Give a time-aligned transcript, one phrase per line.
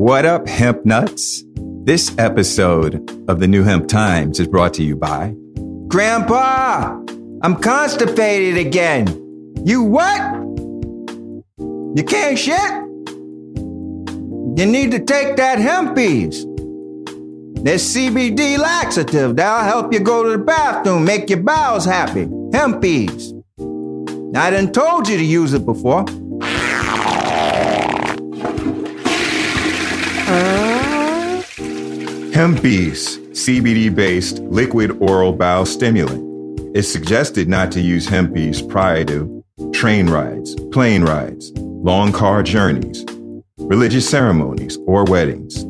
[0.00, 1.44] What up, hemp nuts?
[1.84, 5.34] This episode of the New Hemp Times is brought to you by
[5.88, 6.98] Grandpa.
[7.42, 9.06] I'm constipated again.
[9.62, 10.22] You what?
[11.58, 12.72] You can't shit?
[14.56, 16.46] You need to take that hempies.
[17.62, 22.24] This CBD laxative that'll help you go to the bathroom, make your bowels happy.
[22.24, 23.34] Hempies.
[24.34, 26.06] I done told you to use it before.
[32.32, 36.26] Hempies, CBD based liquid oral bowel stimulant.
[36.74, 43.04] It's suggested not to use Hempies prior to train rides, plane rides, long car journeys,
[43.58, 45.64] religious ceremonies, or weddings.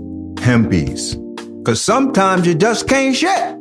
[0.45, 1.17] Hempies.
[1.59, 3.60] Because sometimes you just can't shit.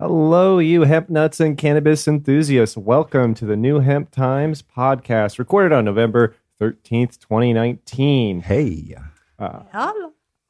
[0.00, 2.76] Hello, you hemp nuts and cannabis enthusiasts.
[2.76, 8.42] Welcome to the New Hemp Times podcast, recorded on November 13th, 2019.
[8.42, 8.94] Hey.
[9.40, 9.92] Uh,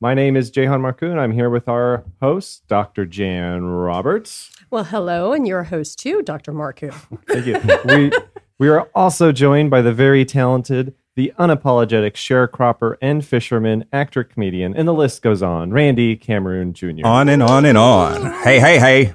[0.03, 1.17] my name is Jahan Marcu.
[1.17, 3.07] I'm here with our host, Dr.
[3.07, 4.51] Jan Roberts.
[4.71, 6.53] Well, hello, and your host too, Dr.
[6.53, 6.93] Marcu.
[7.27, 7.59] Thank you.
[7.87, 8.13] we,
[8.59, 14.73] we are also joined by the very talented, the unapologetic sharecropper and fisherman, actor, comedian,
[14.77, 15.73] and the list goes on.
[15.73, 17.05] Randy Cameron Jr.
[17.05, 18.31] On and on and on.
[18.45, 19.15] Hey, hey, hey.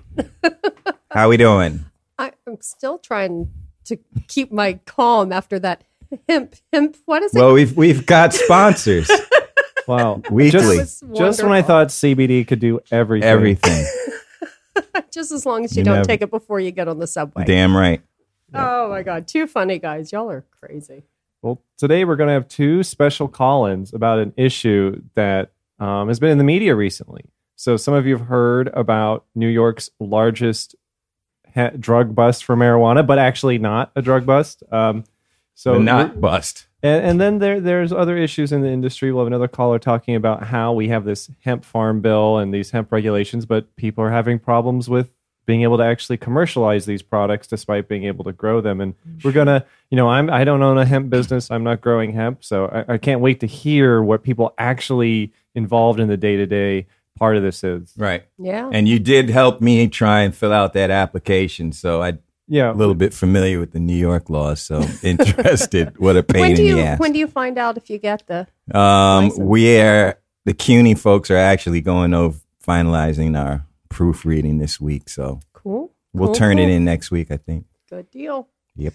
[1.11, 1.85] How we doing?
[2.19, 3.49] I, I'm still trying
[3.85, 5.85] to keep my calm after that
[6.27, 6.97] hemp, hemp.
[7.05, 7.39] What is it?
[7.39, 9.09] Well, we've we've got sponsors.
[9.85, 10.21] Wow.
[10.31, 10.77] Weekly.
[10.77, 13.27] Just, just when I thought CBD could do everything.
[13.29, 13.85] Everything.
[15.11, 17.05] just as long as you, You don't never- take it before you get on the
[17.05, 17.43] subway.
[17.43, 18.01] Damn right.
[18.53, 20.13] Oh my God, two funny guys.
[20.13, 21.03] Y'all are crazy.
[21.43, 26.07] Well, today we're going to have two special call ins about an issue that um,
[26.07, 27.25] has been in the media recently.
[27.57, 30.73] So, some of you have heard about New York's largest
[31.53, 34.63] ha- drug bust for marijuana, but actually not a drug bust.
[34.71, 35.03] Um,
[35.53, 36.67] so, not bust.
[36.81, 39.11] and, and then there there's other issues in the industry.
[39.11, 42.71] We'll have another caller talking about how we have this hemp farm bill and these
[42.71, 45.11] hemp regulations, but people are having problems with
[45.45, 48.79] being able to actually commercialize these products despite being able to grow them.
[48.81, 48.93] And
[49.23, 51.51] we're gonna, you know, I'm I don't own a hemp business.
[51.51, 55.99] I'm not growing hemp, so I, I can't wait to hear what people actually involved
[55.99, 56.87] in the day to day
[57.19, 57.93] part of this is.
[57.97, 58.23] Right.
[58.39, 58.69] Yeah.
[58.73, 62.73] And you did help me try and fill out that application, so I'm Yeah, a
[62.73, 64.61] little bit familiar with the New York laws.
[64.61, 65.97] So interested.
[65.99, 66.99] what a pain when do in you the ass.
[66.99, 68.47] when do you find out if you get the?
[68.75, 69.39] Um, License.
[69.39, 75.39] we are the CUNY folks are actually going over finalizing our proofreading this week, so
[75.53, 75.93] Cool.
[76.13, 77.29] we'll Cool, turn it in next week.
[77.31, 77.65] I think.
[77.89, 78.49] Good deal.
[78.75, 78.93] Yep.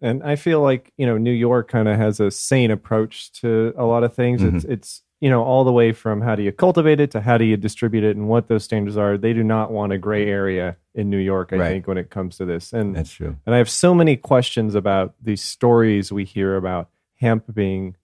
[0.00, 3.72] and I feel like you know New York kind of has a sane approach to
[3.76, 4.42] a lot of things.
[4.42, 4.72] It's Mm-hmm.
[4.72, 7.44] it's you know all the way from how do you cultivate it to how do
[7.44, 9.16] you distribute it and what those standards are.
[9.18, 11.52] They do not want a gray area in New York.
[11.52, 11.68] I Right.
[11.70, 13.36] think when it comes to this, and That's true.
[13.46, 17.96] and I have so many questions about these stories we hear about hemp being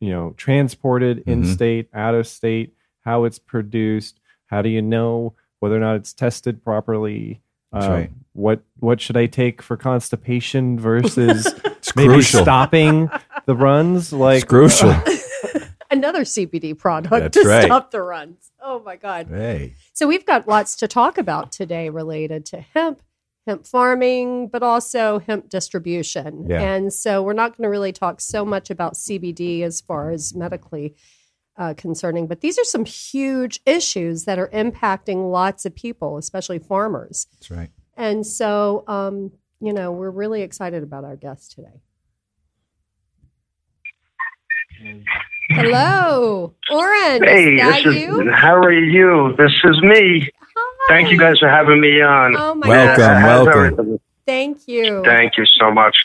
[0.00, 1.54] you know transported in Mhm.
[1.54, 4.18] state, out of state, how it's produced.
[4.46, 7.40] How do you know whether or not it's tested properly?
[7.72, 8.10] That's Um, right.
[8.34, 11.46] What what should I take for constipation versus
[11.96, 12.42] maybe crucial.
[12.42, 13.08] stopping
[13.46, 14.12] the runs?
[14.12, 14.94] Like it's crucial.
[15.90, 17.64] Another CBD product That's to right.
[17.64, 18.50] stop the runs.
[18.62, 19.26] Oh my God.
[19.28, 19.74] hey.
[19.92, 23.02] So we've got lots to talk about today related to hemp,
[23.46, 26.46] hemp farming, but also hemp distribution.
[26.48, 26.62] Yeah.
[26.62, 30.34] And so we're not going to really talk so much about CBD as far as
[30.34, 30.94] medically
[31.56, 36.58] uh, concerning, but these are some huge issues that are impacting lots of people, especially
[36.58, 37.26] farmers.
[37.34, 37.70] That's right.
[37.96, 41.82] And so, um, you know, we're really excited about our guest today.
[45.50, 47.22] Hello, Oren.
[47.22, 48.30] Hey, is that this is you?
[48.32, 49.34] how are you?
[49.36, 50.28] This is me.
[50.56, 50.86] Hi.
[50.88, 52.34] Thank you guys for having me on.
[52.36, 53.46] Oh my Welcome, God.
[53.46, 54.00] Welcome.
[54.26, 55.02] Thank you.
[55.04, 55.96] Thank you so much.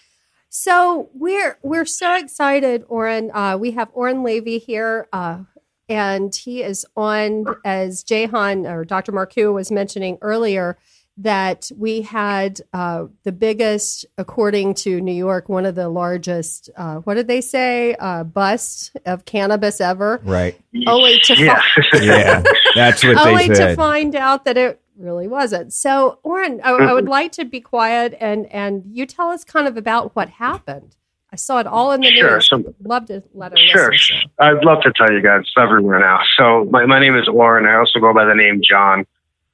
[0.60, 3.30] So we're we're so excited, Oren.
[3.32, 5.44] Uh, we have Oren Levy here, uh,
[5.88, 9.12] and he is on as Jahan or Dr.
[9.12, 10.76] Marku was mentioning earlier
[11.18, 16.72] that we had uh, the biggest, according to New York, one of the largest.
[16.76, 17.96] Uh, what did they say?
[18.00, 20.20] Uh, bust of cannabis ever.
[20.24, 20.60] Right.
[20.88, 21.62] Only to yeah.
[22.02, 22.42] Yeah.
[22.74, 25.74] That's what only they to find out that it really wasn't.
[25.74, 29.68] So, Oren, I, I would like to be quiet and and you tell us kind
[29.68, 30.96] of about what happened.
[31.32, 32.48] I saw it all in the Sure, news.
[32.50, 33.92] so- Love to let our Sure.
[34.40, 36.20] I'd love to tell you guys it's everywhere now.
[36.38, 37.66] So my, my name is Oren.
[37.66, 39.06] I also go by the name John.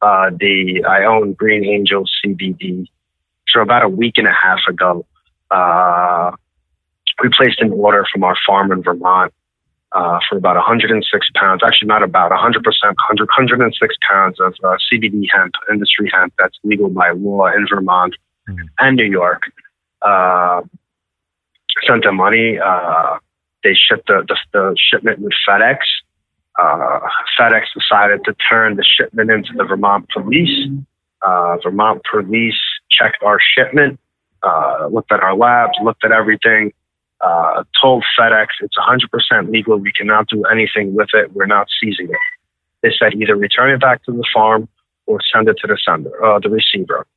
[0.01, 2.87] Uh, the I own Green Angel CBD.
[3.47, 5.05] So about a week and a half ago,
[5.51, 6.31] uh,
[7.21, 9.33] we placed an order from our farm in Vermont
[9.93, 11.61] uh, for about 106 pounds.
[11.65, 16.57] Actually, not about 100 percent, 100, 106 pounds of uh, CBD hemp, industry hemp that's
[16.63, 18.15] legal by law in Vermont
[18.49, 18.67] Mhm.
[18.79, 19.43] and New York.
[20.01, 20.61] uh,
[21.87, 22.59] sent them money.
[22.59, 23.17] Uh,
[23.63, 25.77] they shipped the, the, the shipment with FedEx.
[26.59, 26.99] Uh,
[27.39, 30.69] FedEx decided to turn the shipment into the Vermont police.
[31.21, 32.59] Uh, Vermont police
[32.91, 33.97] checked our shipment,
[34.43, 36.73] uh, looked at our labs, looked at everything,
[37.23, 39.77] uh, told FedEx it's 100% legal.
[39.77, 41.33] We cannot do anything with it.
[41.33, 42.17] We're not seizing it.
[42.81, 44.67] They said either return it back to the farm
[45.05, 47.07] or send it to the sender, uh, the receiver.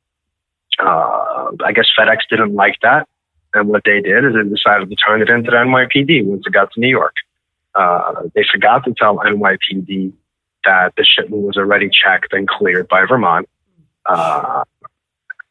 [0.79, 3.07] Uh, I guess FedEx didn't like that.
[3.53, 6.53] And what they did is they decided to turn it into the NYPD once it
[6.53, 7.15] got to New York.
[7.75, 10.13] Uh, they forgot to tell NYPD
[10.65, 13.47] that the shipment was already checked and cleared by Vermont.
[14.05, 14.63] Uh,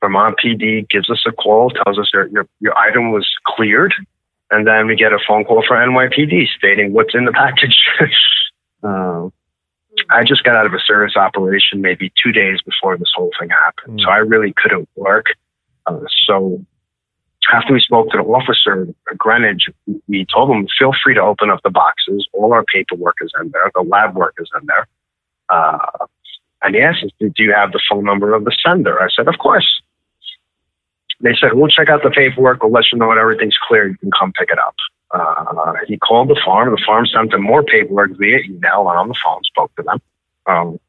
[0.01, 3.95] Vermont PD gives us a call, tells us your, your, your item was cleared,
[4.51, 7.77] and then we get a phone call from NYPD stating what's in the package.
[8.83, 9.29] uh,
[10.11, 13.49] I just got out of a service operation maybe two days before this whole thing
[13.49, 14.03] happened, mm.
[14.05, 15.27] so I really couldn't work.
[15.87, 16.65] Uh, so
[17.53, 19.69] after we spoke to the officer at Greenwich,
[20.09, 22.29] we told him, feel free to open up the boxes.
[22.33, 23.71] All our paperwork is in there.
[23.75, 24.87] The lab work is in there.
[25.49, 26.07] Uh,
[26.63, 29.01] and he asked us, do you have the phone number of the sender?
[29.01, 29.83] I said, of course.
[31.21, 32.63] They said, we'll check out the paperwork.
[32.63, 33.89] We'll let you know when everything's clear.
[33.89, 34.75] You can come pick it up.
[35.11, 36.71] Uh, he called the farm.
[36.71, 40.01] The farm sent him more paperwork via email and on the phone spoke to them.
[40.47, 40.81] Um,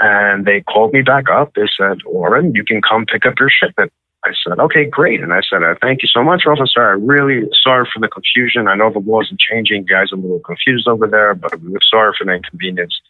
[0.00, 1.54] and they called me back up.
[1.54, 3.92] They said, Oren, you can come pick up your shipment.
[4.24, 5.20] I said, okay, great.
[5.20, 6.82] And I said, uh, thank you so much, officer.
[6.84, 8.66] I really sorry for the confusion.
[8.66, 9.82] I know the laws are changing.
[9.82, 13.00] You guys are a little confused over there, but we're sorry for the inconvenience.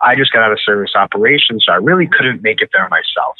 [0.00, 3.36] I just got out of service operations, so I really couldn't make it there myself.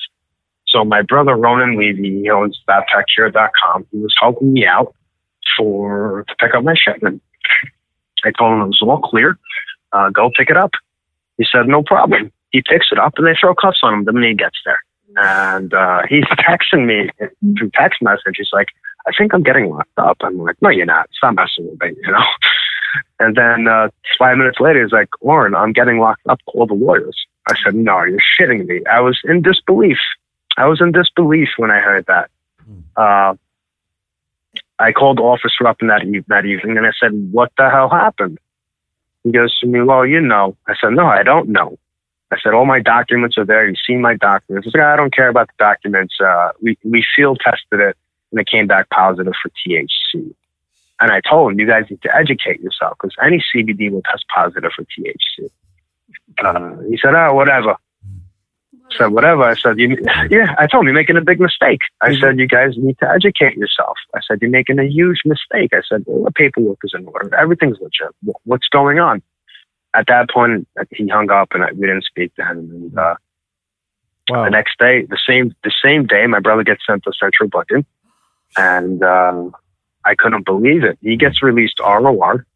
[0.69, 3.87] So my brother Ronan Levy, he owns thattechshare.com.
[3.91, 4.95] He was helping me out
[5.57, 7.23] for to pick up my shipment.
[8.25, 9.39] I told him it was all clear.
[9.93, 10.73] Uh, go pick it up.
[11.39, 12.33] He said, no problem.
[12.51, 14.83] He picks it up and they throw cuffs on him the minute he gets there.
[15.17, 17.11] And uh, he's texting me
[17.57, 18.37] through text message.
[18.37, 18.69] He's like,
[19.07, 20.19] I think I'm getting locked up.
[20.21, 21.09] I'm like, no, you're not.
[21.17, 22.25] Stop messing with me, you know?
[23.21, 23.89] And then uh,
[24.19, 26.41] five minutes later, he's like, Oren, I'm getting locked up.
[26.51, 27.27] Call the lawyers.
[27.49, 28.83] I said, no, you're shitting me.
[28.91, 29.99] I was in disbelief.
[30.59, 32.31] I was in disbelief when I heard that.
[32.65, 32.81] Hmm.
[32.97, 33.35] Uh,
[34.81, 37.71] I called the officer up in that, e- that evening and I said, what the
[37.71, 38.39] hell happened?
[39.23, 40.57] He goes to me, well, you know.
[40.67, 41.79] I said, no, I don't know.
[42.33, 43.67] I said, all my documents are there.
[43.67, 44.67] You've seen my documents.
[44.67, 46.17] He said, I don't care about the documents.
[46.21, 47.97] Uh, we, we field tested it
[48.33, 50.35] and it came back positive for THC.
[51.01, 54.25] And I told him, you guys need to educate yourself because any CBD will test
[54.35, 55.51] positive for THC.
[56.39, 57.77] Uh, he said, oh, whatever.
[58.97, 59.43] Said, whatever.
[59.43, 59.97] I said, you,
[60.31, 61.81] yeah, I told him, you're making a big mistake.
[62.01, 62.21] I mm-hmm.
[62.21, 63.97] said, you guys need to educate yourself.
[64.15, 65.73] I said, you're making a huge mistake.
[65.73, 67.35] I said, well, the paperwork is in order.
[67.35, 68.15] Everything's legit.
[68.45, 69.23] What's going on?
[69.95, 72.59] at that point, he hung up and I, we didn't speak to him.
[72.59, 73.15] And uh,
[74.29, 74.45] wow.
[74.45, 77.87] the next day, the same the same day, my brother gets sent to central booking,
[78.57, 79.51] and uh,
[80.05, 80.99] I couldn't believe it.
[81.03, 82.47] He gets released ROR.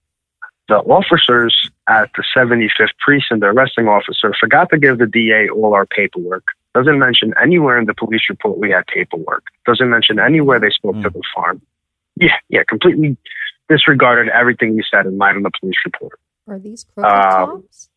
[0.73, 1.55] The officers
[1.87, 6.45] at the 75th precinct, the arresting officer, forgot to give the DA all our paperwork.
[6.75, 9.45] Doesn't mention anywhere in the police report we had paperwork.
[9.67, 11.03] Doesn't mention anywhere they spoke mm.
[11.03, 11.61] to the farm.
[12.17, 13.19] Yeah, yeah, completely
[13.69, 16.19] disregarded everything you said in light of the police report.
[16.49, 17.91] Are these crooked uh, cops?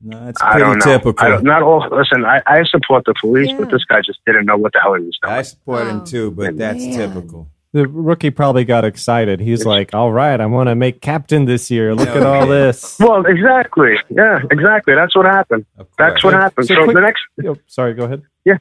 [0.00, 1.42] No, it's pretty typical.
[1.42, 1.84] not all.
[1.90, 3.56] Listen, I, I support the police, yeah.
[3.58, 5.34] but this guy just didn't know what the hell he was doing.
[5.34, 6.96] I support him too, but that's man.
[6.96, 7.48] typical.
[7.72, 9.38] The rookie probably got excited.
[9.38, 11.94] He's like, "All right, I want to make captain this year.
[11.94, 13.96] Look at all this." Well, exactly.
[14.08, 14.94] Yeah, exactly.
[14.94, 15.66] That's what happened.
[15.96, 16.66] That's what happened.
[16.66, 17.22] So, so quick, the next.
[17.46, 18.22] Oh, sorry, go ahead.
[18.44, 18.58] Yeah.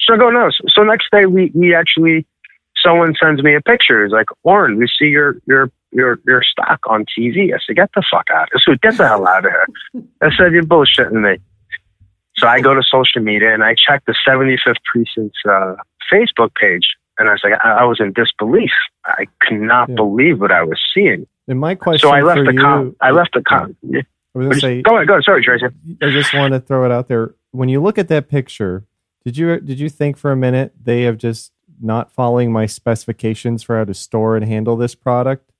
[0.00, 0.50] So go no.
[0.68, 2.26] So next day we we actually
[2.84, 4.04] someone sends me a picture.
[4.04, 7.54] It's like, Oren, we see your your your your stock on TV.
[7.54, 8.48] I said, get the fuck out.
[8.54, 10.04] I said, get the hell out of here.
[10.22, 11.38] I said, you're bullshitting me.
[12.36, 15.74] So I go to social media and I check the 75th precinct's uh,
[16.10, 16.86] Facebook page,
[17.20, 18.70] and I was like, I, I was in disbelief.
[19.04, 19.94] I could not yeah.
[19.94, 21.26] believe what I was seeing.
[21.46, 22.96] And my question, so I left the you, com.
[23.00, 23.76] I left the com.
[23.82, 24.00] Yeah.
[24.34, 25.24] I was gonna say, go ahead, go ahead.
[25.24, 25.66] Sorry, Tracy.
[26.02, 27.34] I just want to throw it out there.
[27.50, 28.84] When you look at that picture,
[29.24, 33.62] did you did you think for a minute they have just not following my specifications
[33.62, 35.50] for how to store and handle this product?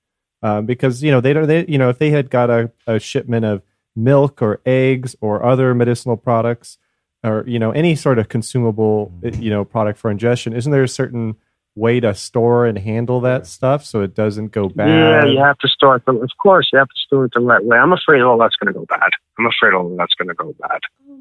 [0.41, 2.99] Uh, because you know they don't they you know if they had got a, a
[2.99, 3.61] shipment of
[3.95, 6.77] milk or eggs or other medicinal products
[7.23, 10.87] or you know any sort of consumable you know product for ingestion isn't there a
[10.87, 11.35] certain
[11.75, 15.57] way to store and handle that stuff so it doesn't go bad yeah you have
[15.57, 18.21] to store it of course you have to store it the right way i'm afraid
[18.21, 19.09] all that's going to go bad
[19.39, 21.17] i'm afraid all that's going to go bad oh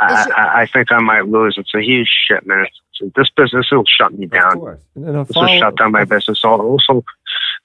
[0.00, 1.56] I, I, I, think I might lose.
[1.58, 2.70] It's a huge shipment.
[3.14, 4.78] This business will shut me down.
[4.94, 6.44] This will shut down my business.
[6.44, 7.04] Also,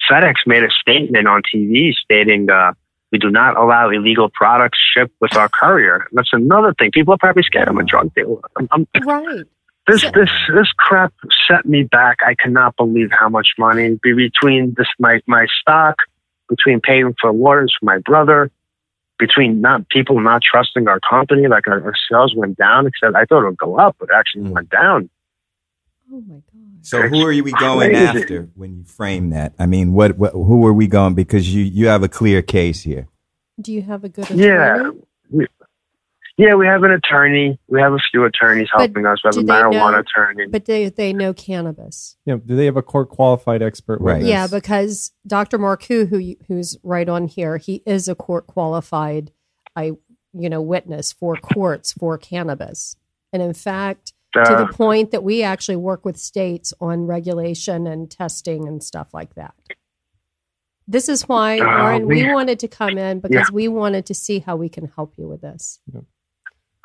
[0.09, 2.73] FedEx made a statement on TV stating uh,
[3.11, 6.07] we do not allow illegal products shipped with our courier.
[6.11, 6.91] That's another thing.
[6.91, 8.41] People are probably scared I'm a drug dealer.
[8.57, 9.45] I'm, I'm, right.
[9.87, 11.13] This this this crap
[11.47, 12.17] set me back.
[12.25, 15.95] I cannot believe how much money between this my my stock,
[16.49, 18.51] between paying for lawyers for my brother,
[19.17, 21.47] between not people not trusting our company.
[21.47, 22.85] Like our, our sales went down.
[22.87, 24.51] Except I thought it would go up, but it actually Mm.
[24.51, 25.09] went down.
[26.11, 26.43] Oh my god.
[26.81, 28.05] So who are we going Crazy.
[28.21, 29.53] after when you frame that?
[29.59, 31.15] I mean, what, what who are we going?
[31.15, 33.07] Because you you have a clear case here.
[33.59, 34.43] Do you have a good attorney?
[34.43, 34.91] Yeah.
[35.29, 35.47] We,
[36.37, 37.59] yeah, we have an attorney.
[37.67, 39.19] We have a few attorneys But helping us.
[39.23, 40.45] We have a marijuana know- attorney.
[40.47, 42.17] But they they know cannabis.
[42.25, 43.99] You know, do they have a court qualified expert?
[43.99, 44.15] Right.
[44.17, 44.29] witness?
[44.29, 45.57] Yeah, because Dr.
[45.59, 49.31] Marcu, who who's right on here, he is a court qualified,
[49.75, 49.93] I
[50.33, 52.95] you know, witness for courts for cannabis,
[53.33, 57.87] and in fact, to Uh, the point that we actually work with states on regulation
[57.87, 59.55] and testing and stuff like that.
[60.87, 64.39] This is why, Uh, we we- wanted to come in because we wanted to see
[64.39, 65.79] how we can help you with this.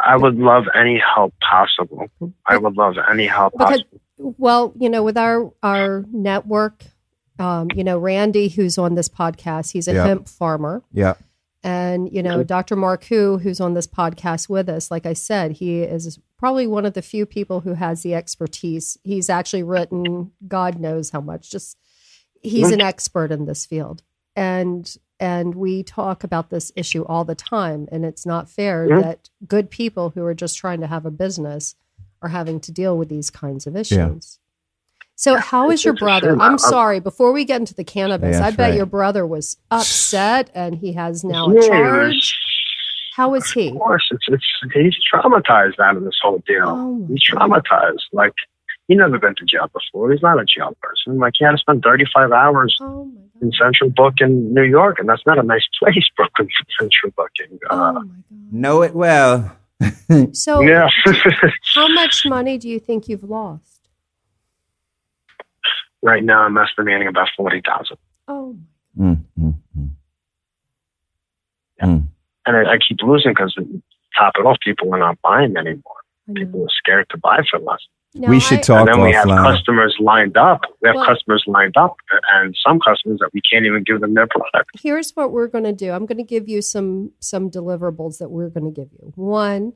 [0.04, 2.06] I would love any help possible.
[2.46, 3.98] I would love any help Because- possible.
[4.38, 6.84] Well, you know, with our our network,
[7.38, 10.06] um, you know, Randy, who's on this podcast, he's a Yeah.
[10.06, 10.82] hemp farmer.
[10.92, 11.14] Yeah.
[11.64, 12.76] And, you know, Dr.
[12.76, 16.94] Marcu, who's on this podcast with us, like I said, he is probably one of
[16.94, 18.98] the few people who has the expertise.
[19.04, 21.50] He's actually written God knows how much.
[21.50, 21.76] Just
[22.42, 24.02] he's an expert in this field.
[24.34, 24.92] And
[25.22, 27.86] and we talk about this issue all the time.
[27.92, 29.00] And it's not fair Mhm.
[29.02, 31.76] that good people who are just trying to have a business
[32.20, 34.40] are having to deal with these kinds of issues.
[35.14, 36.36] So how is your brother?
[36.40, 36.98] I'm sorry.
[36.98, 38.74] Before we get into the cannabis, I bet right.
[38.76, 42.36] your brother was upset and he has now a Yeah, charge.
[43.14, 43.68] How is he?
[43.68, 46.64] Of course, it's, it's he's traumatized out of this whole deal.
[46.66, 48.00] Oh, he's traumatized.
[48.12, 48.34] Like
[48.92, 50.12] he never been to jail before.
[50.12, 51.18] He's not a jail person.
[51.18, 53.56] Like he had to spend 35 hours Oh in god.
[53.58, 57.58] Central Booking, New York, and that's not a nice place, Brooklyn Central Booking.
[57.70, 58.14] Oh Uh, my god.
[58.52, 59.56] Know it well.
[60.32, 60.88] So yeah.
[61.74, 63.80] how much money do you think you've lost?
[66.02, 67.96] right now, I'm estimating about forty thousand,
[68.28, 68.56] Oh
[69.00, 69.54] Mm, mm.
[71.78, 71.98] Yeah.
[72.46, 73.54] And I, I keep losing because
[74.18, 76.00] top it off, people are not buying anymore.
[76.34, 77.80] People are scared to buy from us.
[78.14, 79.54] Now, we should I- talk and then we have offline.
[79.54, 80.60] customers lined up.
[80.82, 81.96] We have Well- customers lined up,
[82.34, 84.70] and some customers that we can't even give them their product.
[84.82, 85.90] here's what we're going to do.
[85.92, 89.12] I'm going to give you some some deliverables that we're going to give you.
[89.16, 89.72] One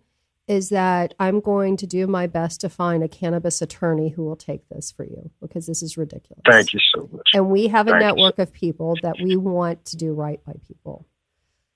[0.46, 4.36] is that I'm going to do my best to find a cannabis attorney who will
[4.36, 6.42] take this for you because this is ridiculous.
[6.48, 7.30] Thank you so much.
[7.34, 8.06] And we have a Thank you.
[8.06, 11.04] network of people that we want to do right by people.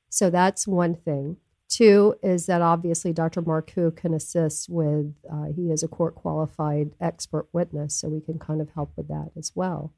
[0.08, 1.38] So that's one thing.
[1.70, 3.42] Two is that obviously Dr.
[3.42, 8.38] Marcu can assist with, uh, he is a court qualified expert witness, so we can
[8.40, 9.92] kind of help with that as well.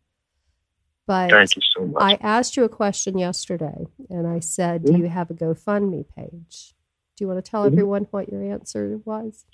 [1.07, 2.03] But Thank you so much.
[2.03, 4.97] I asked you a question yesterday, and I said, Mm-hmm.
[4.97, 6.75] Do you have a GoFundMe page?
[7.17, 7.73] Do you want to tell Mhm.
[7.73, 9.47] everyone what your answer was?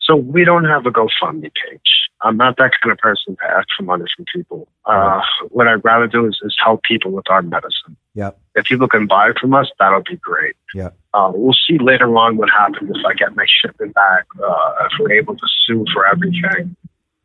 [0.00, 2.08] So we don't have a GoFundMe page.
[2.22, 4.68] I'm not that kind of person to ask for money from people.
[4.86, 7.96] Uh, what I'd rather do is, is help people with our medicine.
[8.14, 8.38] Yep.
[8.54, 10.56] If people can buy from us, that'll be great.
[10.74, 10.96] Yep.
[11.14, 14.92] Uh, we'll see later on what happens if I get my shipment back, uh, if
[14.98, 16.76] we're able to sue for everything.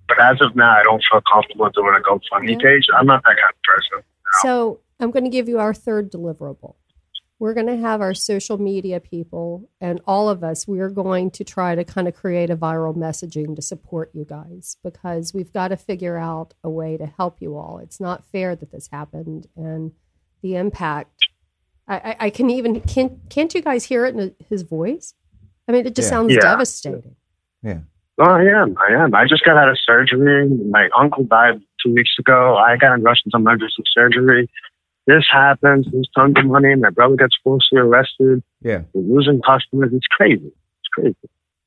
[0.08, 2.58] But as of now, I don't feel comfortable doing a GoFundMe Yeah.
[2.70, 2.88] page.
[2.98, 4.04] I'm not that kind of person.
[4.42, 6.76] So I'm going to give you our third deliverable.
[7.40, 11.44] We're going to have our social media people and all of us, we're going to
[11.44, 15.68] try to kind of create a viral messaging to support you guys because we've got
[15.68, 17.78] to figure out a way to help you all.
[17.78, 19.92] It's not fair that this happened and
[20.48, 21.12] the impact.
[21.88, 25.14] I, I, I can even, can't, can't you guys hear it in his voice?
[25.68, 26.10] I mean, it just Yeah.
[26.10, 26.40] sounds Yeah.
[26.42, 27.16] devastating.
[27.64, 27.80] Yeah.
[28.20, 28.76] Oh, I am.
[28.90, 29.14] I am.
[29.14, 30.48] I just got out of surgery.
[30.48, 32.56] My uncle died two weeks ago.
[32.58, 34.50] I got rushed into emergency surgery.
[35.06, 35.88] This happens.
[35.92, 36.76] There's tons of money.
[36.76, 38.44] My brother gets falsely arrested.
[38.62, 38.82] Yeah.
[38.94, 39.92] We're losing customers.
[39.94, 40.48] It's crazy.
[40.48, 41.16] It's crazy.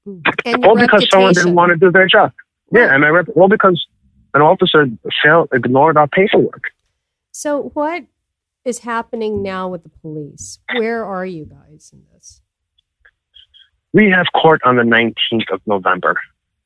[0.08, 0.22] Mm.
[0.46, 2.32] And All your because someone didn't want to do their job.
[2.70, 2.80] Right.
[2.82, 3.87] Yeah, and my rep- all because
[4.34, 4.87] an officer
[5.22, 6.64] failed, ignored our paperwork.
[7.32, 8.04] So, what
[8.64, 10.59] is happening now with the police?
[10.76, 12.43] Where are you guys in this?
[13.93, 16.21] We have court on the 19th of November.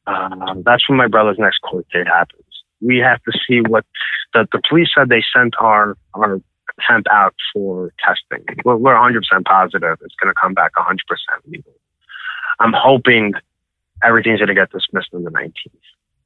[0.07, 2.45] Um, that's when my brother's next court date happens.
[2.81, 3.87] We have to see what
[4.35, 6.41] the, the police said they sent our, our
[6.81, 8.45] hemp out for testing.
[8.65, 10.97] We're, we're 100% positive it's going to come back 100%
[11.47, 11.73] legal.
[12.61, 13.33] I'm hoping
[14.03, 15.53] everything's going to get dismissed on the 19th.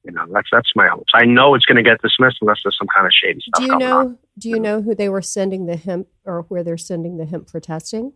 [0.08, 1.12] You know, that's that's my hopes.
[1.14, 3.64] I know it's going to get dismissed unless there's some kind of shady stuff Do
[3.64, 3.98] you going know?
[3.98, 4.18] on.
[4.38, 7.50] Do you know who they were sending the hemp, or where they're sending the hemp
[7.50, 8.14] for testing?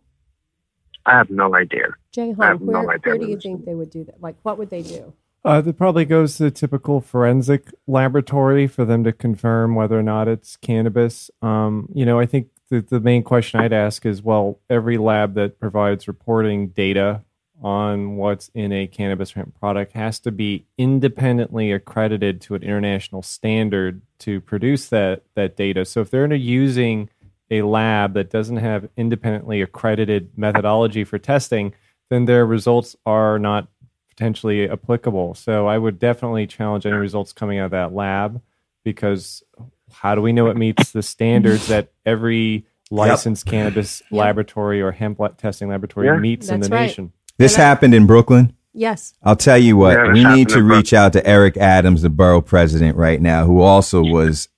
[1.05, 1.89] I have no idea.
[2.11, 4.05] Jay I have Hahn, no where, idea where where do you think they would do
[4.05, 4.23] that?
[4.23, 5.13] Like, what would they do?
[5.45, 10.03] Uh, that probably goes to the typical forensic laboratory for them to confirm whether or
[10.03, 11.31] not it's cannabis.
[11.43, 15.35] Um, you know, I think the, the main question I'd ask is well, every lab
[15.35, 17.23] that provides reporting data
[17.63, 23.23] on what's in a cannabis hemp product has to be independently accredited to an international
[23.23, 25.85] standard to produce that that data.
[25.85, 27.09] So if they're using
[27.51, 31.75] a lab that doesn't have independently accredited methodology for testing,
[32.11, 33.69] then their results are not
[34.09, 35.35] potentially applicable.
[35.35, 38.41] So I would definitely challenge any results coming out of that lab
[38.85, 39.43] because
[39.91, 43.51] how do we know it meets the standards that every licensed yep.
[43.51, 44.19] cannabis yep.
[44.19, 46.17] laboratory or hemp testing laboratory yeah.
[46.17, 46.87] meets That's in the right.
[46.87, 47.13] nation?
[47.39, 48.55] This happened in Brooklyn.
[48.75, 49.15] Yes.
[49.23, 52.41] I'll tell you what, yeah, we need to reach out to Eric Adams, the borough
[52.41, 54.49] president, right now, who also was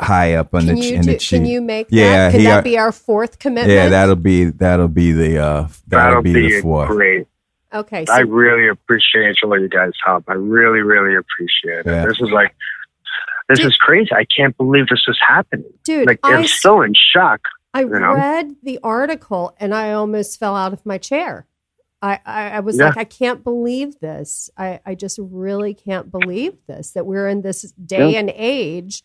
[0.00, 1.38] high up on can the, in the chief.
[1.38, 2.32] Can you make yeah, that?
[2.32, 3.72] Could that be our fourth commitment?
[3.72, 6.88] Yeah, that'll be that'll be the uh that'll, that'll be, be, the fourth.
[6.88, 7.26] Great.
[7.72, 8.04] Okay.
[8.06, 10.24] So I really appreciate all you guys' help.
[10.28, 11.86] I really, really appreciate it.
[11.86, 12.06] Yeah.
[12.06, 12.54] This is like
[13.48, 14.12] this dude, is crazy.
[14.12, 15.72] I can't believe this is happening.
[15.84, 17.40] Dude, like I, am still in shock.
[17.72, 18.56] I read know?
[18.62, 21.46] the article and I almost fell out of my chair.
[22.02, 22.86] I, I, I was yeah.
[22.86, 24.48] like, I can't believe this.
[24.56, 28.20] I, I just really can't believe this that we're in this day yeah.
[28.20, 29.02] and age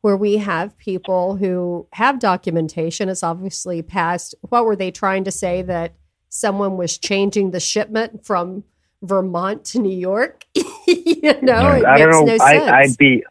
[0.00, 3.08] where we have people who have documentation.
[3.08, 4.34] It's obviously past.
[4.40, 5.94] What were they trying to say that
[6.28, 8.64] someone was changing the shipment from
[9.02, 10.46] Vermont to New York?
[10.54, 12.22] you know, it I don't know.
[12.24, 13.24] No I, I'd be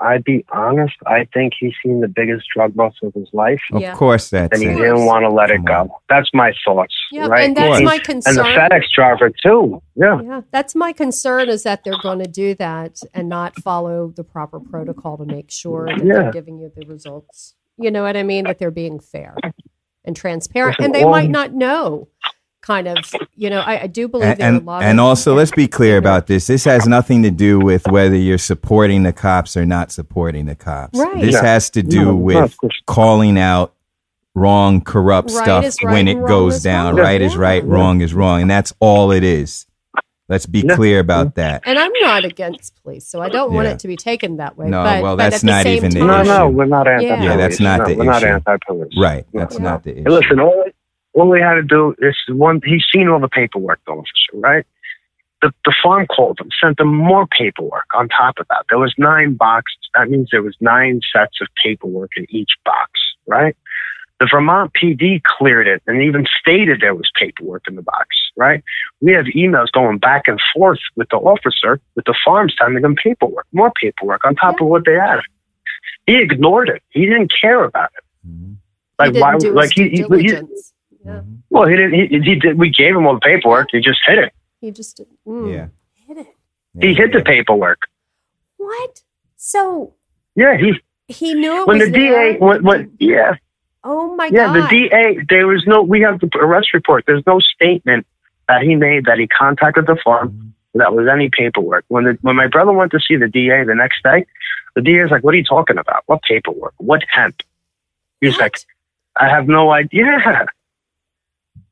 [0.00, 0.94] I'd be honest.
[1.06, 3.60] I think he's seen the biggest drug bust of his life.
[3.72, 3.94] Of yeah.
[3.94, 4.76] course, that's and he it.
[4.76, 5.90] didn't want to let it go.
[6.08, 6.94] That's my thoughts.
[7.12, 7.44] Yeah, right?
[7.44, 8.38] and that's my concern.
[8.38, 9.82] And the FedEx driver too.
[9.94, 10.40] Yeah, yeah.
[10.50, 14.58] That's my concern is that they're going to do that and not follow the proper
[14.58, 16.14] protocol to make sure that yeah.
[16.14, 17.54] they're giving you the results.
[17.76, 18.44] You know what I mean?
[18.44, 19.36] That they're being fair
[20.04, 22.08] and transparent, and they might um, not know
[22.62, 22.98] kind of,
[23.34, 26.46] you know, I, I do believe and, and, and also, let's be clear about this.
[26.46, 30.54] This has nothing to do with whether you're supporting the cops or not supporting the
[30.54, 30.98] cops.
[30.98, 31.20] Right.
[31.20, 31.42] This yeah.
[31.42, 33.74] has to do no, with calling out
[34.34, 36.96] wrong, corrupt right stuff right, when it goes down.
[36.96, 37.04] Wrong.
[37.04, 37.26] Right yeah.
[37.26, 39.66] is right, wrong is wrong, and that's all it is.
[40.28, 40.76] Let's be yeah.
[40.76, 41.62] clear about that.
[41.66, 44.68] And I'm not against police, so I don't want it to be taken that way.
[44.68, 46.28] No, but, well, that's not even time, the issue.
[46.28, 47.24] No, no, we're not anti-police.
[47.24, 48.06] Yeah, that's not no, the we're issue.
[48.06, 48.94] We're not anti-police.
[48.96, 49.70] Right, that's no.
[49.70, 50.04] not the issue.
[50.04, 50.64] Hey, listen, all,
[51.12, 52.60] all we had to do is one.
[52.64, 54.66] He's seen all the paperwork, the officer, right?
[55.42, 58.66] The the farm called them, sent them more paperwork on top of that.
[58.68, 59.78] There was nine boxes.
[59.94, 62.90] That means there was nine sets of paperwork in each box,
[63.26, 63.56] right?
[64.20, 68.62] The Vermont PD cleared it and even stated there was paperwork in the box, right?
[69.00, 72.96] We have emails going back and forth with the officer, with the farm sending them
[72.96, 74.64] paperwork, more paperwork on top yeah.
[74.64, 75.20] of what they had.
[76.06, 76.82] He ignored it.
[76.90, 78.28] He didn't care about it.
[78.28, 78.52] Mm-hmm.
[78.98, 79.36] Like why?
[79.52, 80.42] like he, he, he,
[81.04, 81.12] yeah.
[81.12, 81.34] Mm-hmm.
[81.50, 81.94] Well, he didn't.
[81.94, 82.58] He, he did.
[82.58, 83.68] We gave him all the paperwork.
[83.72, 84.32] He just hit it.
[84.60, 85.68] He just mm, yeah
[86.06, 86.36] hit it.
[86.80, 87.80] He hit the paperwork.
[88.56, 89.02] What?
[89.36, 89.94] So
[90.34, 90.74] yeah, he
[91.08, 92.32] he knew it when was the there.
[92.32, 93.34] DA when, when yeah.
[93.82, 94.56] Oh my yeah, god.
[94.56, 95.24] Yeah, the DA.
[95.28, 95.82] There was no.
[95.82, 97.04] We have the arrest report.
[97.06, 98.06] There's no statement
[98.48, 100.30] that he made that he contacted the farm.
[100.30, 100.48] Mm-hmm.
[100.78, 101.84] That was any paperwork.
[101.88, 104.26] When the when my brother went to see the DA the next day,
[104.74, 106.04] the DA is like, "What are you talking about?
[106.06, 106.74] What paperwork?
[106.76, 107.42] What hemp?"
[108.20, 108.42] He was what?
[108.42, 108.60] like,
[109.16, 110.46] "I have no idea."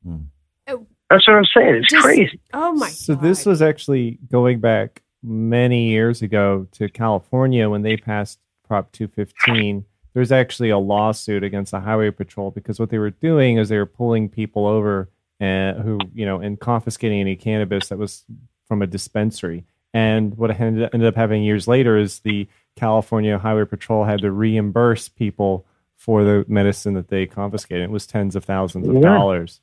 [0.07, 0.85] Oh.
[1.09, 1.75] That's what I'm saying.
[1.75, 2.39] It's Just, crazy.
[2.53, 2.89] Oh my!
[2.89, 3.23] So God.
[3.23, 9.85] this was actually going back many years ago to California when they passed Prop 215.
[10.13, 13.77] There's actually a lawsuit against the Highway Patrol because what they were doing is they
[13.77, 18.23] were pulling people over and who you know and confiscating any cannabis that was
[18.67, 19.65] from a dispensary.
[19.91, 24.31] And what ended, ended up having years later is the California Highway Patrol had to
[24.31, 25.65] reimburse people
[25.97, 27.85] for the medicine that they confiscated.
[27.85, 29.01] It was tens of thousands of yeah.
[29.01, 29.61] dollars.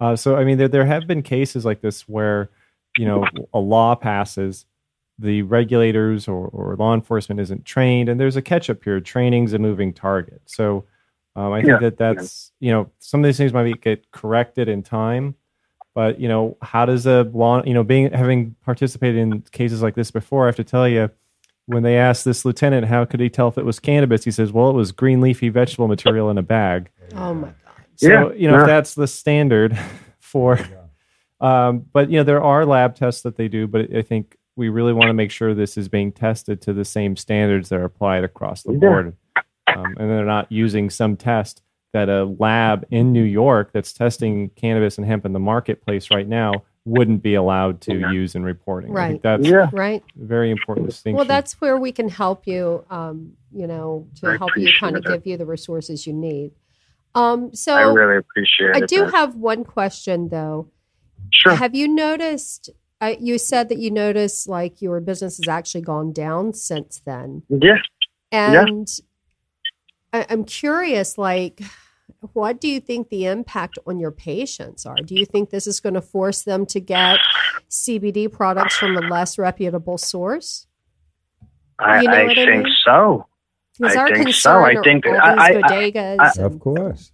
[0.00, 2.50] Uh, so, I mean, there, there have been cases like this where,
[2.96, 4.64] you know, a law passes,
[5.18, 9.04] the regulators or, or law enforcement isn't trained, and there's a catch up period.
[9.04, 10.40] Training's a moving target.
[10.46, 10.84] So,
[11.34, 11.78] um, I think yeah.
[11.78, 15.34] that that's, you know, some of these things might be, get corrected in time.
[15.94, 19.96] But, you know, how does a law, you know, being having participated in cases like
[19.96, 21.10] this before, I have to tell you,
[21.68, 24.52] when they asked this lieutenant how could he tell if it was cannabis, he says,
[24.52, 27.54] "Well, it was green leafy vegetable material in a bag." Oh my god!
[27.98, 28.60] So yeah, you know yeah.
[28.62, 29.78] if that's the standard
[30.20, 30.58] for,
[31.40, 34.68] um, but you know there are lab tests that they do, but I think we
[34.68, 37.84] really want to make sure this is being tested to the same standards that are
[37.84, 39.16] applied across the board,
[39.66, 41.60] um, and they're not using some test
[41.92, 46.28] that a lab in New York that's testing cannabis and hemp in the marketplace right
[46.28, 46.52] now
[46.84, 48.12] wouldn't be allowed to yeah.
[48.12, 48.92] use in reporting.
[48.92, 49.20] Right.
[49.22, 49.68] that's yeah.
[49.72, 50.02] right.
[50.16, 51.16] very important distinction.
[51.16, 54.96] Well, that's where we can help you, um, you know, to I help you kind
[54.96, 56.52] of give you the resources you need.
[57.14, 58.82] Um, so I really appreciate I it.
[58.84, 60.68] I do have one question though.
[61.32, 61.54] Sure.
[61.54, 66.12] Have you noticed, uh, you said that you noticed like your business has actually gone
[66.12, 67.42] down since then.
[67.48, 67.78] Yeah.
[68.32, 68.88] And
[70.12, 70.20] yeah.
[70.20, 71.60] I, I'm curious, like,
[72.32, 74.96] what do you think the impact on your patients are?
[74.96, 77.18] Do you think this is going to force them to get
[77.70, 80.66] CBD products from a less reputable source?
[81.78, 82.74] I, You know I think mean?
[82.84, 83.27] so.
[83.78, 84.62] Because I our think so.
[84.64, 86.16] I think- all I- these I- bodegas.
[86.20, 87.12] I- and- Of course.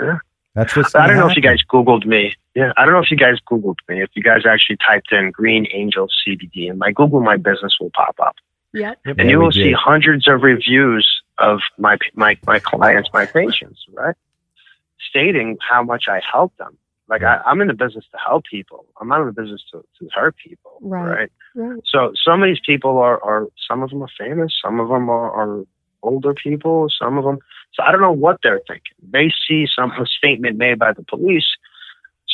[0.00, 0.18] Yeah.
[0.54, 0.94] That's what's.
[0.94, 2.34] I don't know if you guys Googled me.
[2.54, 4.02] Yeah, I don't know if you guys Googled me.
[4.02, 7.90] If you guys actually typed in Green Angel CBD, and my Google My Business will
[7.96, 8.36] pop up,
[8.74, 8.98] yep.
[9.06, 9.16] Yep.
[9.18, 13.86] and Yeah, you will see hundreds of reviews of my my my clients, my patients,
[13.94, 14.14] right,
[15.08, 16.76] stating how much I help them.
[17.08, 18.84] Like I, I'm in the business to help people.
[19.00, 21.08] I'm not in the business to, to hurt people, Right.
[21.10, 21.32] right?
[21.54, 21.80] Right.
[21.86, 25.08] So some of these people are, are some of them are famous, some of them
[25.10, 25.64] are, are
[26.02, 27.38] older people, some of them.
[27.74, 28.96] So I don't know what they're thinking.
[29.10, 31.46] They see some statement made by the police,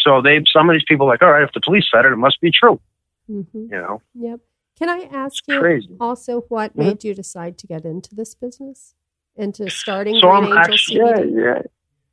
[0.04, 2.12] so they some of these people are like, all right, if the police said it,
[2.12, 2.81] it must be true.
[3.26, 4.40] hmm You know, Yep.
[4.78, 5.96] Can I ask you crazy.
[6.00, 6.85] also what Mhm.
[6.85, 8.94] made you decide to get into this business?
[9.37, 11.62] Into starting So Green I'm Angel actually yeah, yeah,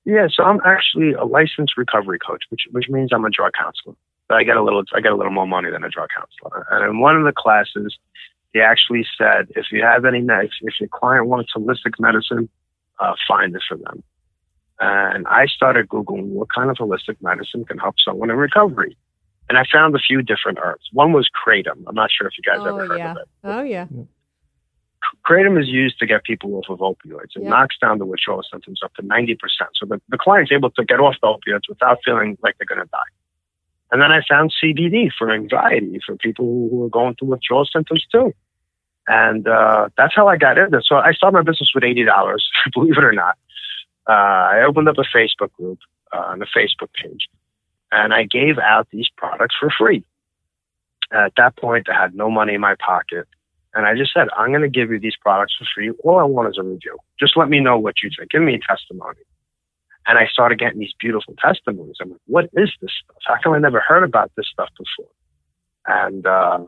[0.05, 0.27] yeah.
[0.29, 3.95] So I'm actually a licensed recovery coach, which which means I'm a drug counselor.
[4.27, 6.67] But I get a little I get a little more money than a drug counselor.
[6.71, 7.97] And in one of the classes,
[8.55, 12.47] they actually said if you have any if, if your client wants holistic medicine,
[13.01, 14.01] uh, find it for them.
[14.79, 18.95] And I started googling what kind of holistic medicine can help someone in recovery.
[19.49, 20.85] And I found a few different herbs.
[20.93, 21.83] One was kratom.
[21.85, 23.11] I'm not sure if you guys Oh, ever heard yeah.
[23.11, 23.27] of it.
[23.43, 23.87] Oh yeah.
[25.27, 27.35] Kratom is used to get people off of opioids.
[27.35, 27.49] It Yeah.
[27.49, 29.37] knocks down the withdrawal symptoms up to 90%.
[29.75, 32.81] So the, the client's able to get off the opioids without feeling like they're going
[32.85, 33.11] to die.
[33.91, 38.05] And then I found CBD for anxiety for people who are going through withdrawal symptoms
[38.11, 38.33] too.
[39.07, 40.85] And uh, that's how I got into it.
[40.85, 42.07] So I started my business with $80,
[42.73, 43.37] believe it or not.
[44.07, 45.79] Uh, I opened up a Facebook group
[46.13, 47.27] uh, on the Facebook page,
[47.91, 50.03] and I gave out these products for free.
[51.11, 53.27] At that point, I had no money in my pocket.
[53.73, 55.91] And I just said, I'm going to give you these products for free.
[56.03, 56.97] All I want is a review.
[57.19, 58.31] Just let me know what you think.
[58.31, 59.19] Give me a testimony.
[60.07, 61.97] And I started getting these beautiful testimonies.
[61.99, 63.17] I'm like, what is this stuff?
[63.25, 65.11] How come I never heard about this stuff before?
[65.87, 66.59] And uh,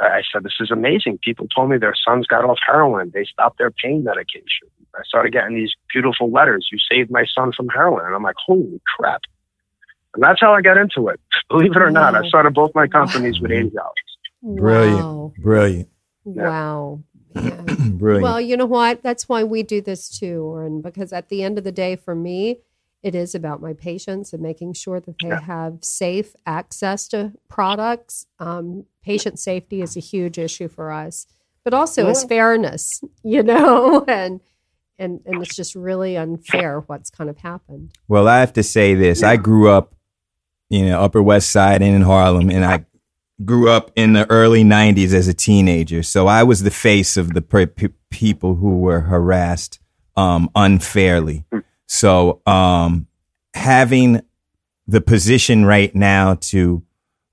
[0.00, 1.18] I said, this is amazing.
[1.22, 3.10] People told me their sons got off heroin.
[3.14, 4.68] They stopped their pain medication.
[4.94, 6.68] I started getting these beautiful letters.
[6.70, 8.04] You saved my son from heroin.
[8.06, 9.22] And I'm like, holy crap.
[10.14, 11.20] And that's how I got into it.
[11.50, 13.72] Believe it or not, I started both my companies with $80.
[14.42, 14.98] Brilliant.
[14.98, 15.32] Wow.
[15.38, 15.88] Brilliant.
[16.24, 16.48] Yeah.
[16.48, 17.00] Wow.
[17.34, 17.96] Man.
[17.96, 18.22] Brilliant.
[18.22, 19.02] Well, you know what?
[19.02, 22.14] That's why we do this too, Oren, because at the end of the day, for
[22.14, 22.58] me,
[23.06, 25.40] it is about my patients and making sure that they Yeah.
[25.40, 28.26] have safe access to products.
[28.40, 31.26] Um, patient safety is a huge issue for us,
[31.62, 34.40] but also is fairness, you know, and
[34.98, 37.92] and and it's just really unfair what's kind of happened.
[38.08, 39.22] Well, I have to say this.
[39.22, 39.94] I grew up,
[40.68, 42.86] you know, Upper West Side and in Harlem, and I
[43.44, 46.02] grew up in the early 90s as a teenager.
[46.02, 49.78] So I was the face of the pre- pe- people who were harassed
[50.16, 51.44] um, unfairly.
[51.86, 53.06] So um,
[53.54, 54.22] having
[54.86, 56.82] the position right now to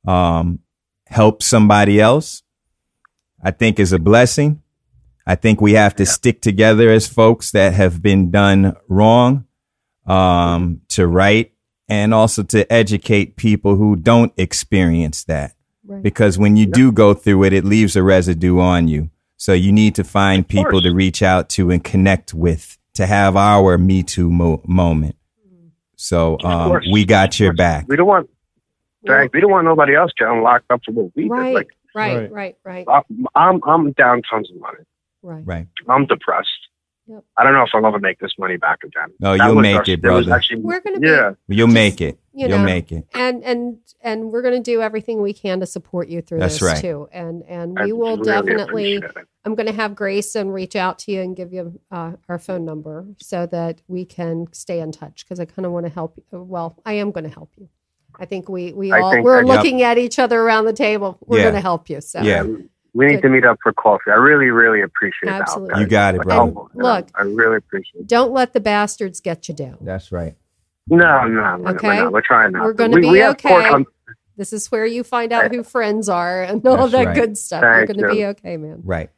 [0.08, 0.60] um,
[1.08, 2.44] help somebody else,
[3.42, 4.62] I think is a blessing.
[5.26, 9.46] I think we have to stick together as folks that have been done wrong
[10.06, 11.54] um, to right
[11.88, 15.56] and also to educate people who don't experience that.
[15.86, 16.02] Right.
[16.02, 19.10] Because when you do go through it, it leaves a residue on you.
[19.38, 23.36] So you need to find people to reach out to and connect with to have
[23.36, 25.16] our Me Too mo- moment.
[25.96, 27.86] So um, we got your back.
[27.88, 28.30] We don't want
[29.04, 29.34] Well, Thanks.
[29.34, 31.32] We don't want nobody else getting locked up for what we did.
[31.32, 32.56] right, Like, right, Right.
[32.66, 34.80] right, right, I'm, I'm, I'm down tons of money.
[35.22, 35.44] right.
[35.46, 35.68] Right.
[35.88, 36.50] I'm depressed.
[37.08, 37.24] Yep.
[37.38, 39.10] I don't know if I'll ever make this money back again.
[39.20, 40.34] No, That you'll make our- it, there brother.
[40.34, 41.32] Actually, We're gonna be- yeah.
[41.48, 42.18] You'll Just, make it.
[42.34, 43.06] You You'll know, make it.
[43.14, 46.56] and and and we're going to do everything we can to support you through That's
[46.56, 46.82] this right.
[46.82, 49.04] too and and I we will really definitely
[49.46, 52.66] i'm going to have grayson reach out to you and give you uh, our phone
[52.66, 56.18] number so that we can stay in touch because i kind of want to help
[56.18, 57.70] you well i am going to help you
[58.20, 59.56] i think we we I all we're that- Yep.
[59.58, 61.44] looking at each other around the table we're Yeah.
[61.44, 62.46] going to help you so Yeah.
[62.96, 63.22] We need Good.
[63.24, 64.12] to meet up for coffee.
[64.12, 65.42] I really, really appreciate that.
[65.42, 65.74] Absolutely.
[65.74, 65.82] guys.
[65.82, 66.46] You got it, bro.
[66.52, 66.70] brother.
[66.76, 67.08] you know, Look.
[67.16, 68.08] I really appreciate it.
[68.08, 70.36] don't let the bastards get you down That's right.
[70.88, 71.88] No, no, no, Okay.
[71.88, 72.14] we're, not.
[72.14, 72.64] we're trying not.
[72.64, 73.70] We're gonna we, be we okay.
[73.70, 73.86] on-
[74.36, 77.16] this is where you find out who friends are and all That's that right.
[77.16, 79.10] good stuff you're going to be okay man Right.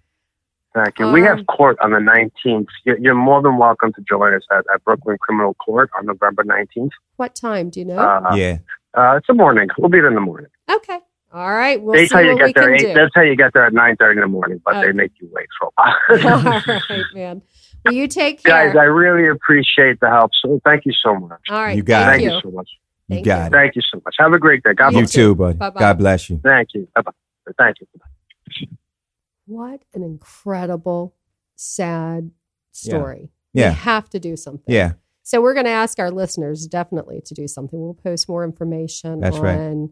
[0.76, 1.10] Thank you.
[1.10, 2.66] we Um, have court on the 19th.
[2.84, 6.44] You're, you're more than welcome to join us at, at Brooklyn Criminal Court on November
[6.44, 6.90] 19th.
[7.16, 8.58] what time do you know Uh, yeah.
[8.94, 9.70] uh, it's a morning.
[9.78, 10.50] We'll be there in the morning.
[10.70, 11.00] okay
[11.34, 12.74] all right we'll they see tell you what to we get there.
[12.76, 14.88] Eight, do they'll tell you get there at 9:30 in the morning, but Okay.
[14.88, 16.44] they make you wait for a while.
[16.54, 17.42] All right, man.
[17.86, 18.68] Well, you take care.
[18.68, 20.32] Guys, I really appreciate the help.
[20.42, 21.42] So thank you so much.
[21.50, 21.78] All right.
[21.78, 22.36] You got thank Thank you.
[22.36, 22.70] you so much.
[23.08, 23.46] You Thank got you.
[23.46, 23.52] it.
[23.52, 24.16] Thank you so much.
[24.20, 24.74] Have a great day.
[24.74, 25.58] God bless You You too, buddy.
[25.58, 25.80] Bye-bye.
[25.80, 26.40] God bless you.
[26.44, 26.88] Thank you.
[26.96, 27.12] Bye bye.
[27.58, 27.88] Thank you.
[29.46, 31.16] What an incredible,
[31.56, 32.32] sad
[32.72, 33.30] story.
[33.54, 33.70] Yeah.
[33.70, 34.74] We have to do something.
[34.74, 34.94] Yeah.
[35.22, 37.80] So we're going to ask our listeners definitely to do something.
[37.80, 39.90] We'll post more information That's on right.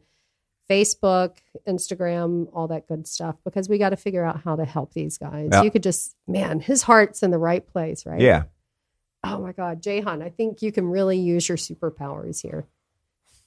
[0.70, 4.94] Facebook, Instagram, all that good stuff because we got to figure out how to help
[4.94, 5.50] these guys.
[5.52, 5.64] Yeah.
[5.64, 8.22] You could just, man, his heart's in the right place, right?
[8.22, 8.44] Yeah.
[9.24, 12.66] Oh my God, Jahan, I think you can really use your superpowers here.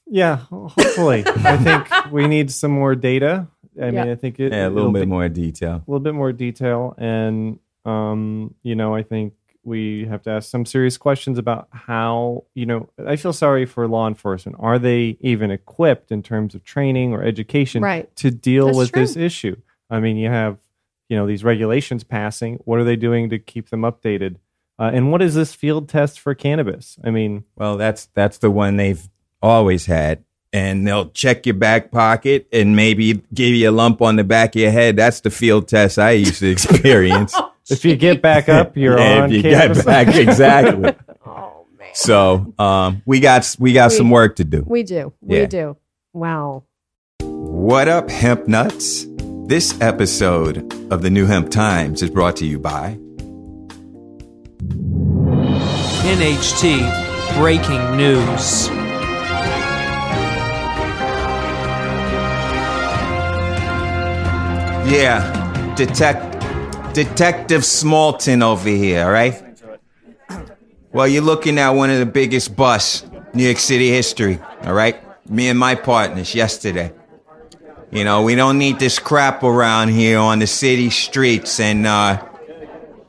[0.06, 1.24] Yeah, hopefully.
[1.26, 3.48] I think we need some more data.
[3.80, 3.90] I Yeah.
[3.90, 5.74] mean, I think it, Yeah, a little bit be- more detail.
[5.76, 9.32] a little bit more detail and um you know i think
[9.66, 13.86] we have to ask some serious questions about how you know i feel sorry for
[13.88, 18.14] law enforcement are they even equipped in terms of training or education Right.
[18.16, 19.02] to deal That's with true.
[19.02, 19.56] this issue
[19.90, 20.56] i mean you have
[21.08, 24.36] you know these regulations passing what are they doing to keep them updated
[24.78, 28.50] uh, and what is this field test for cannabis i mean Well, that's that's the
[28.50, 29.08] one they've
[29.42, 30.24] always had.
[30.52, 34.54] And they'll check your back pocket and maybe give you a lump on the back
[34.56, 34.96] of your head.
[34.96, 37.34] That's the field test I used to experience.
[37.70, 39.78] if you get back up you're Yeah, on if you cannabis.
[39.78, 40.94] get back exactly.
[41.28, 41.88] Oh, man.
[41.94, 44.62] So um, we got we got We- some work to do.
[44.66, 45.12] We do.
[45.20, 45.46] We Yeah.
[45.46, 45.76] do.
[46.12, 46.62] Wow.
[47.20, 49.06] What up, hemp nuts?
[49.48, 52.96] This episode of the New Hemp Times is brought to you by
[56.06, 58.68] NHT Breaking News.
[64.86, 66.35] Yeah, detect
[66.96, 69.42] Detective Smallton over here, all right?
[70.92, 73.04] Well, you're looking at one of the biggest busts
[73.34, 74.96] New York City history, all right?
[75.28, 76.90] Me and my partners yesterday.
[77.90, 82.26] You know, we don't need this crap around here on the city streets and uh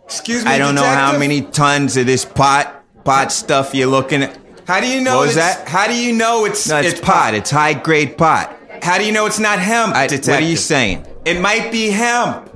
[0.04, 0.52] Excuse me.
[0.52, 4.38] I don't know how many tons of this pot pot stuff you're looking at.
[4.67, 5.19] How do you know?
[5.19, 5.65] What that?
[5.65, 7.34] How do you know it's No, it's, pot.
[7.36, 8.54] It's high grade pot.
[8.82, 10.34] How do you know it's not hemp, I, detective?
[10.34, 11.08] what are you saying?
[11.23, 12.47] It might be hemp.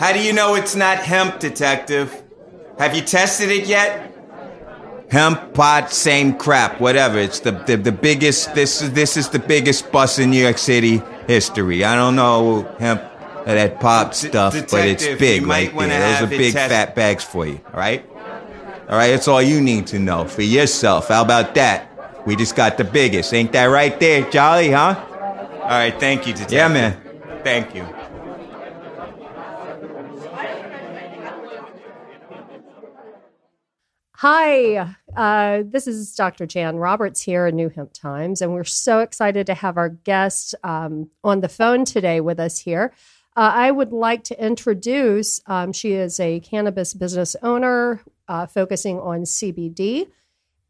[0.00, 2.22] How do you know it's not hemp, detective?
[2.78, 4.10] Have you tested it yet?
[5.10, 7.18] hemp pot same crap whatever.
[7.18, 10.56] It's the, the the biggest this is this is the biggest bust in new york
[10.56, 11.84] city history.
[11.84, 16.12] I don't know hemp uh, that pop stuff but it's big right there.
[16.12, 18.08] Those are big test- fat bags for you all right?
[18.88, 21.08] All right that's all you need to know for yourself.
[21.08, 22.26] How about that?
[22.26, 23.34] We just got the biggest.
[23.34, 24.94] Ain't that right there Jolly, huh?
[25.62, 26.56] All right, thank you, detective.
[26.56, 26.96] yeah man.
[27.42, 27.86] Thank you.
[34.22, 36.44] Hi, uh, this is Dr.
[36.44, 40.54] Jan Roberts here at New Hemp Times, and we're so excited to have our guest
[40.62, 42.92] um, on the phone today with us here.
[43.34, 49.00] Uh, I would like to introduce, um, she is a cannabis business owner uh, focusing
[49.00, 50.10] on CBD,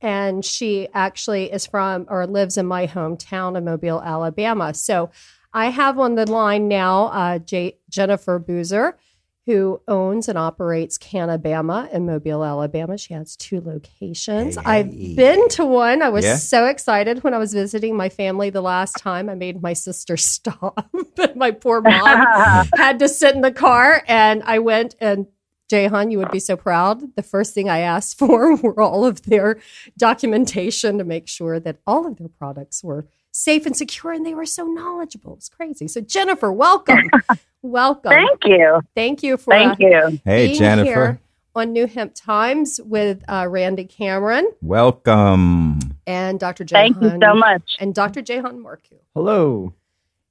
[0.00, 4.74] and she actually is from or lives in my hometown of Mobile, Alabama.
[4.74, 5.10] So
[5.52, 8.96] I have on the line now uh, J- Jennifer Boozer
[9.46, 12.96] who owns and operates Cannabama in Mobile, Alabama.
[12.98, 14.56] She has two locations.
[14.56, 15.14] Hey, I've hey.
[15.16, 16.02] been to one.
[16.02, 16.36] I was Yeah?
[16.36, 19.28] so excited when I was visiting my family the last time.
[19.28, 24.02] I made my sister stop, but my poor mom had to sit in the car.
[24.06, 25.26] And I went and
[25.68, 27.14] Jahan, you would be so proud.
[27.14, 29.60] The first thing I asked for were all of their
[29.96, 34.34] documentation to make sure that all of their products were safe and secure, and they
[34.34, 35.34] were so knowledgeable.
[35.34, 35.88] It's crazy.
[35.88, 37.10] So, Jennifer, welcome,
[37.62, 38.10] welcome.
[38.10, 38.80] Thank you.
[38.94, 40.20] Thank you for uh, Thank you.
[40.24, 41.20] hey being jennifer here
[41.54, 46.64] on New Hemp Times with uh, Randy Cameron welcome and Dr.
[46.64, 46.94] Jahan.
[46.94, 47.76] Thank you so much.
[47.80, 48.22] And Dr.
[48.22, 48.98] Jahan Marcu.
[49.14, 49.74] hello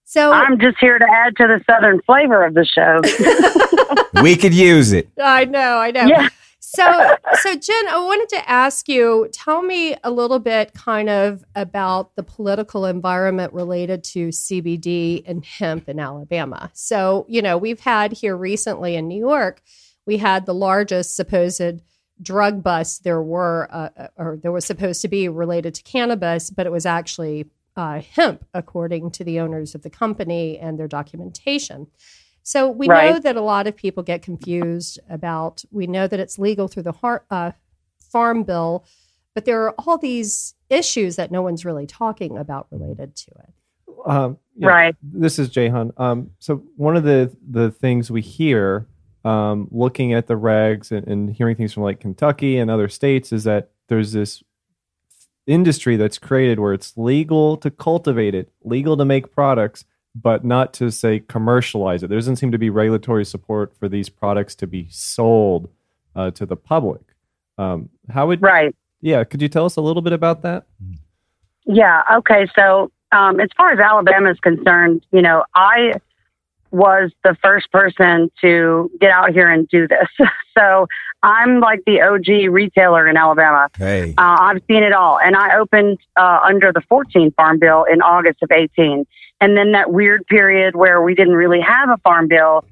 [0.06, 3.02] So I'm just here to add to the southern flavor of the show.
[4.24, 6.06] we could use it I know, I know.
[6.06, 6.30] Yeah.
[6.72, 9.28] So, so Jen, I wanted to ask you.
[9.32, 15.44] Tell me a little bit, kind of, about the political environment related to CBD and
[15.44, 16.70] hemp in Alabama.
[16.76, 19.64] So, you know, we've had here recently in New York,
[20.06, 21.82] we had the largest supposed
[22.22, 26.52] drug bust there were, uh, uh, or there was supposed to be related to cannabis,
[26.52, 30.88] but it was actually uh, hemp, according to the owners of the company and their
[30.88, 31.88] documentation.
[32.50, 35.64] So we know that a lot of people get confused about.
[35.70, 37.52] We know that it's legal through the har- uh,
[38.00, 38.86] farm bill,
[39.36, 43.54] but there are all these issues that no one's really talking about related to it.
[44.04, 44.68] um, yeah.
[44.68, 44.96] Right.
[45.04, 45.92] this is Jahan.
[45.98, 48.88] Um, so one of the the things we hear,
[49.24, 53.32] um, looking at the regs and, and hearing things from like Kentucky and other states,
[53.32, 54.42] is that there's this
[55.46, 60.74] industry that's created where it's legal to cultivate it, legal to make products, but not
[60.76, 62.08] to say commercialize it.
[62.08, 65.70] There doesn't seem to be regulatory support for these products to be sold
[66.16, 67.02] uh, to the public.
[67.58, 68.76] Um, how would Right.
[69.02, 69.24] yeah?
[69.24, 70.66] Could you tell us a little bit about that?
[71.66, 72.02] Yeah.
[72.16, 72.48] Okay.
[72.56, 75.94] So, um, as far as Alabama is concerned, you know, I
[76.72, 80.08] was the first person to get out here and do this.
[80.58, 80.88] so
[81.24, 83.68] I'm like the OG retailer in Alabama.
[83.78, 84.14] Hey.
[84.18, 85.20] Uh, I've seen it all.
[85.20, 89.06] And I opened uh, under the 14 Farm Bill in August of 18.
[89.42, 92.66] And then that weird period where we didn't really have a Farm Bill.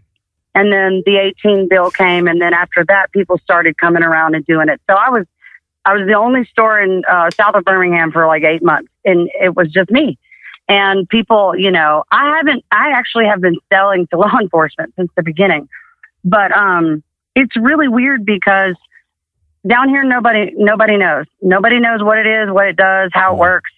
[0.54, 2.28] And then the 18 bill came.
[2.28, 4.82] And then after that, people started coming around and doing it.
[4.90, 5.26] So I was,
[5.86, 8.92] I was the only store in uh, south of Birmingham for like eight months.
[9.06, 10.18] And it was just me.
[10.68, 15.12] And people, you know, I haven't, I actually have been selling to law enforcement since
[15.16, 15.70] the beginning.
[16.24, 17.04] But um,
[17.36, 18.76] it's really weird because
[19.66, 21.26] down here, nobody, nobody knows.
[21.42, 23.70] Nobody knows what it is, what it does, how it works.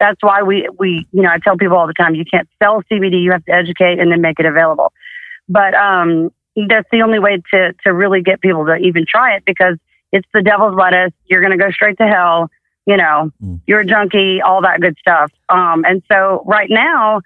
[0.00, 2.82] That's why we, we, you know, I tell people all the time, you can't sell
[2.90, 3.22] CBD.
[3.22, 4.92] You have to educate and then make it available.
[5.48, 6.30] But um,
[6.68, 9.76] that's the only way to, to really get people to even try it because
[10.12, 11.12] it's the devil's lettuce.
[11.26, 12.50] You're going to go straight to hell
[12.88, 13.60] you know, mm.
[13.66, 15.30] you're a junkie, all that good stuff.
[15.50, 17.20] Um, and so right now,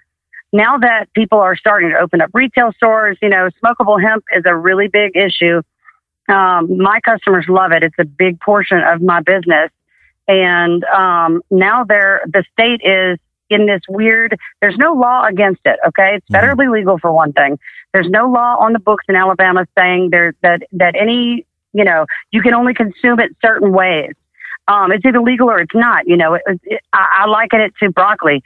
[0.51, 4.43] now that people are starting to open up retail stores, you know, smokable hemp is
[4.45, 5.61] a really big issue.
[6.27, 7.81] Um, my customers love it.
[7.81, 9.71] It's a big portion of my business.
[10.27, 15.79] And um, now they're, the state is in this weird, there's no law against it.
[15.87, 16.15] Okay.
[16.15, 16.35] It's mm-hmm.
[16.35, 17.59] federally legal for one thing.
[17.93, 22.05] There's no law on the books in Alabama saying there that, that any, you know,
[22.31, 24.13] you can only consume it certain ways.
[24.67, 26.07] Um, it's either legal or it's not.
[26.07, 28.41] You know, it, it, I, I liken it to broccoli.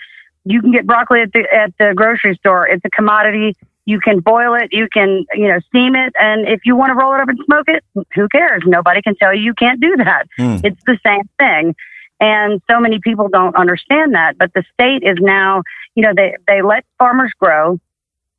[0.46, 2.68] You can get broccoli at the at the grocery store.
[2.68, 3.56] It's a commodity.
[3.88, 4.70] You can boil it.
[4.72, 7.40] You can you know steam it, and if you want to roll it up and
[7.46, 8.62] smoke it, who cares?
[8.66, 10.28] Nobody can tell you you can't do that.
[10.38, 10.62] Mm.
[10.64, 11.74] It's the same thing.
[12.20, 14.38] And so many people don't understand that.
[14.38, 15.64] But the state is now,
[15.96, 17.80] you know, they, they let farmers grow.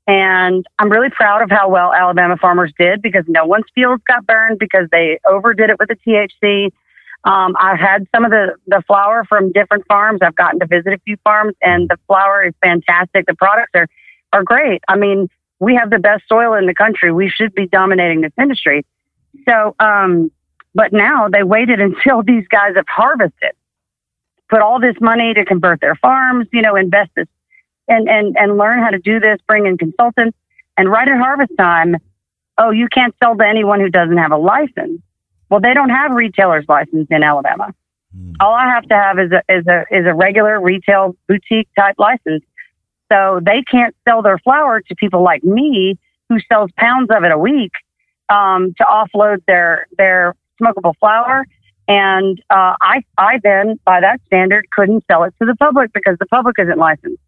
[0.06, 4.26] And I'm really proud of how well Alabama farmers did because no one's fields got
[4.26, 6.70] burned because they overdid it with the THC.
[7.24, 10.20] Um, I've had some of the, the flower from different farms.
[10.22, 13.26] I've gotten to visit a few farms and the flower is fantastic.
[13.26, 13.86] The products are,
[14.32, 14.82] are great.
[14.88, 15.28] I mean,
[15.60, 17.12] we have the best soil in the country.
[17.12, 18.84] We should be dominating this industry.
[19.48, 20.30] So, um,
[20.74, 23.52] but now they waited until these guys have harvested,
[24.48, 27.26] put all this money to convert their farms, you know, invest this
[27.88, 30.36] and, and, and learn how to do this, bring in consultants
[30.76, 31.96] and right at harvest time.
[32.58, 35.00] Oh, you can't sell to anyone who doesn't have a license.
[35.48, 37.72] Well, they don't have retailer's license in Alabama.
[38.16, 38.34] Mm.
[38.40, 41.94] All I have to have is a, is a, is a regular retail boutique type
[41.98, 42.44] license.
[43.10, 47.32] So they can't sell their flower to people like me who sells pounds of it
[47.32, 47.72] a week,
[48.28, 51.46] um, to offload their, their smokable flower.
[51.86, 56.16] And, uh, I, I then, by that standard, couldn't sell it to the public because
[56.18, 57.22] the public isn't licensed.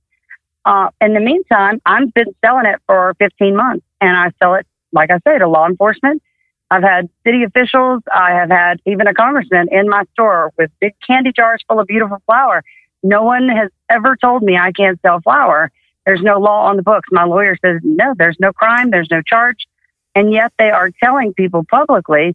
[0.67, 4.67] Uh, in the meantime, I've been selling it for 15 months and I sell it,
[4.93, 6.23] like I say, to law enforcement
[6.71, 8.03] I've had city officials.
[8.15, 11.89] I have had even a congressman in my store with big candy jars full of
[11.89, 12.63] beautiful flower.
[13.03, 15.71] No one has ever told me I can't sell flower.
[16.07, 17.09] There's no law on the books.
[17.13, 18.91] My lawyer says, no, there's no crime.
[18.91, 19.67] There's no charge.
[20.15, 22.35] And yet they are telling people publicly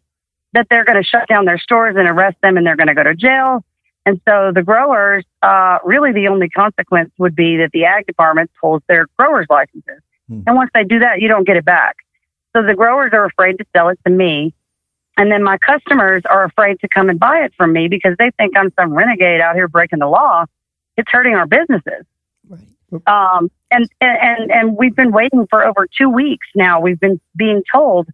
[0.54, 2.96] that they're going to shut down their stores and arrest them and they're going to
[2.96, 3.64] go to jail.
[4.06, 8.52] And so the growers, uh, really the only consequence would be that the ag department
[8.62, 10.02] pulls their growers licenses.
[10.30, 10.42] Hmm.
[10.48, 11.98] And once they do that, you don't get it back.
[12.56, 14.54] So the growers are afraid to sell it to me.
[15.18, 18.32] And then my customers are afraid to come and buy it from me because they
[18.38, 20.46] think I'm some renegade out here breaking the law.
[20.98, 22.06] It's hurting our businesses.
[22.50, 23.08] Right.
[23.08, 26.80] Um, and, and, and we've been waiting for over two weeks now.
[26.80, 28.08] We've been being told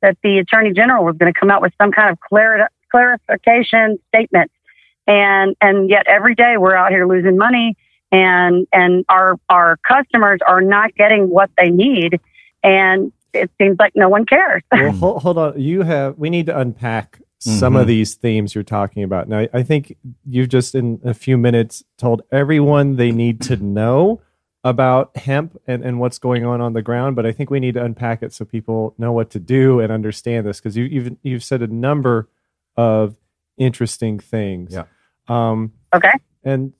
[0.00, 3.98] that the attorney general was going to come out with some kind of clar- clarification
[4.08, 4.50] statement.
[5.06, 7.76] And, and yet every day we're out here losing money
[8.12, 12.20] and, and our, our customers are not getting what they need.
[12.62, 14.62] And it seems like no one cares.
[14.72, 15.60] well, hold, hold, on.
[15.60, 16.18] You have.
[16.18, 17.76] We need to unpack some mm-hmm.
[17.80, 19.28] of these themes you're talking about.
[19.28, 19.96] Now, I think
[20.26, 24.20] you've just in a few minutes told everyone they need to know
[24.64, 27.16] about hemp and, and what's going on on the ground.
[27.16, 29.92] But I think we need to unpack it so people know what to do and
[29.92, 32.28] understand this because you, you've you've said a number
[32.76, 33.16] of
[33.56, 34.74] interesting things.
[34.74, 34.84] Yeah.
[35.28, 36.12] Um, okay.
[36.42, 36.72] And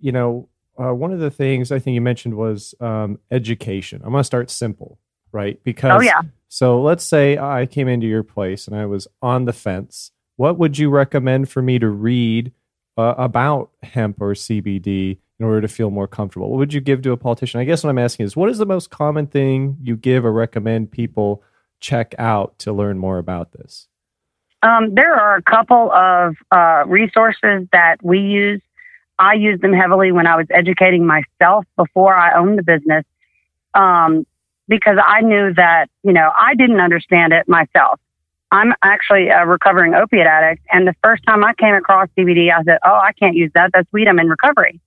[0.00, 0.48] you know,
[0.78, 4.00] uh, one of the things I think you mentioned was um, education.
[4.04, 4.98] I'm going to start simple
[5.34, 5.62] right?
[5.64, 6.22] Because oh yeah.
[6.54, 10.12] So let's say I came into your place and I was on the fence.
[10.36, 12.52] What would you recommend for me to read
[12.96, 16.50] uh, about hemp or CBD in order to feel more comfortable?
[16.50, 17.58] What would you give to a politician?
[17.58, 20.32] I guess what I'm asking is, what is the most common thing you give or
[20.32, 21.42] recommend people
[21.80, 23.88] check out to learn more about this?
[24.62, 28.62] Um, there are a couple of uh, resources that we use.
[29.18, 33.04] I used them heavily when I was educating myself before I owned the business.
[33.74, 34.24] Um,
[34.68, 38.00] because I knew that, you know, I didn't understand it myself.
[38.50, 40.64] I'm actually a recovering opiate addict.
[40.70, 43.70] And the first time I came across CBD, I said, Oh, I can't use that.
[43.72, 44.06] That's weed.
[44.06, 44.80] I'm in recovery.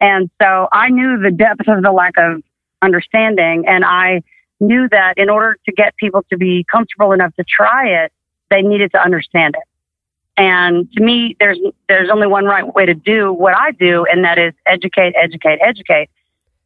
[0.00, 2.42] And so I knew the depth of the lack of
[2.82, 3.64] understanding.
[3.66, 4.22] And I,
[4.60, 8.12] knew that in order to get people to be comfortable enough to try it,
[8.50, 9.68] they needed to understand it.
[10.36, 11.58] And to me, there's
[11.88, 15.60] there's only one right way to do what I do, and that is educate, educate,
[15.62, 16.10] educate.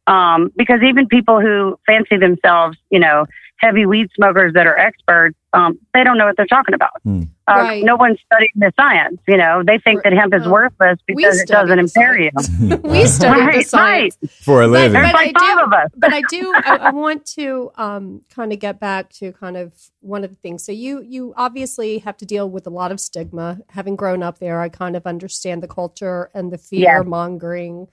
[0.07, 3.25] Um, because even people who fancy themselves, you know,
[3.57, 6.91] heavy weed smokers that are experts, um, they don't know what they're talking about.
[7.03, 7.23] Hmm.
[7.47, 7.83] Uh, Right.
[7.83, 9.19] No one's studying the science.
[9.27, 12.29] You know, they think that hemp is Well, worthless because it doesn't the impair you.
[12.83, 14.17] we studied the Right, science.
[14.41, 14.93] For a But- living.
[14.93, 15.89] There's but like I five do- of us.
[15.97, 16.53] but I do.
[16.55, 20.35] I, I want to um, kind of get back to kind of one of the
[20.37, 20.63] things.
[20.63, 23.59] So you you obviously have to deal with a lot of stigma.
[23.69, 27.05] Having grown up there, I kind of understand the culture and the fear Yes.
[27.05, 27.87] mongering,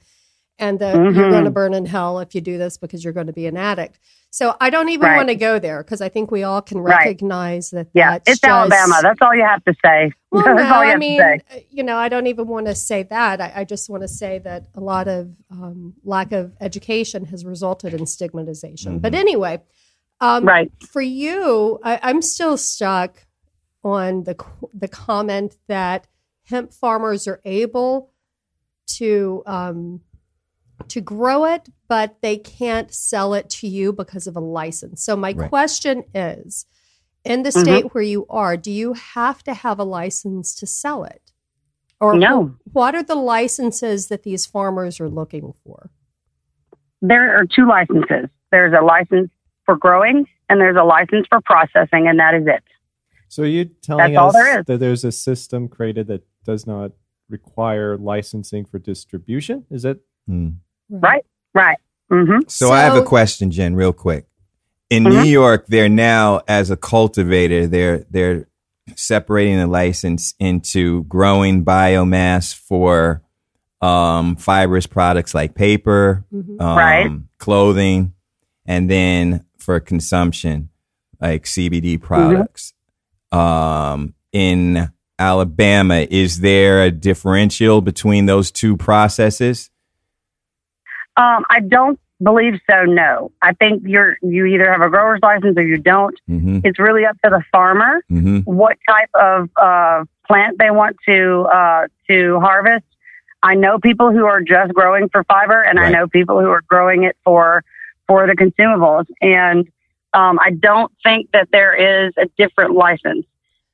[0.58, 1.14] and the Mhm.
[1.14, 3.46] you're going to burn in hell if you do this because you're going to be
[3.46, 3.98] an addict.
[4.30, 5.16] So I don't even Right.
[5.16, 6.98] want to go there because I think we all can Right.
[7.04, 7.88] recognize that.
[7.94, 9.00] Yeah, that's it's just- Alabama.
[9.02, 10.12] That's all you have to say.
[10.30, 11.22] well, no, I mean,
[11.70, 13.40] you know, I don't even want to say that.
[13.40, 17.44] I, I just want to say that a lot of um, lack of education has
[17.44, 18.98] resulted in stigmatization.
[18.98, 19.62] But anyway,
[20.20, 20.70] um, Right.
[20.86, 23.26] for you, I, I'm still stuck
[23.84, 24.34] on the
[24.74, 26.06] the comment that
[26.44, 28.10] hemp farmers are able
[28.86, 30.00] to um,
[30.88, 35.02] to grow it, but they can't sell it to you because of a license.
[35.02, 35.48] So my Right.
[35.48, 36.66] question is,
[37.24, 37.60] in the Mhm.
[37.62, 41.32] state where you are, do you have to have a license to sell it?
[42.00, 42.54] Or No.
[42.72, 45.90] what are the licenses that these farmers are looking for?
[47.02, 48.28] There are two licenses.
[48.50, 49.30] There's a license
[49.64, 52.62] for growing and there's a license for processing, and that is it.
[53.28, 54.66] So are you telling That's all us there is.
[54.66, 56.92] that there's a system created that does not
[57.28, 59.66] require licensing for distribution?
[59.70, 60.00] Is it?
[60.28, 60.50] Hmm.
[60.90, 61.24] Right.
[61.54, 61.78] Right.
[62.10, 62.40] Mm-hmm.
[62.48, 64.26] So, I have a question, Jen, real quick.
[64.90, 65.10] In Mhm.
[65.24, 68.46] New York, they're now as a cultivator, they're they're
[68.94, 73.22] separating the license into growing biomass for
[73.82, 76.60] um, fibrous products like paper, Mhm.
[76.60, 77.10] um, Right.
[77.38, 78.12] clothing,
[78.64, 80.70] and then for consumption
[81.20, 82.72] like CBD products.
[83.32, 89.68] Um, in Alabama, is there a differential between those two processes?
[91.16, 92.84] Um, I don't believe so.
[92.84, 96.18] No, I think you're you either have a grower's license or you don't.
[96.28, 96.60] Mm-hmm.
[96.64, 98.38] It's really up to the farmer Mm-hmm.
[98.40, 102.84] what type of uh, plant they want to uh, to harvest.
[103.42, 106.62] I know people who are just growing for fiber, and I know people who are
[106.68, 107.62] growing it for
[108.06, 109.06] for the consumables.
[109.20, 109.68] And
[110.14, 111.74] um, I don't think that there
[112.06, 113.26] is a different license.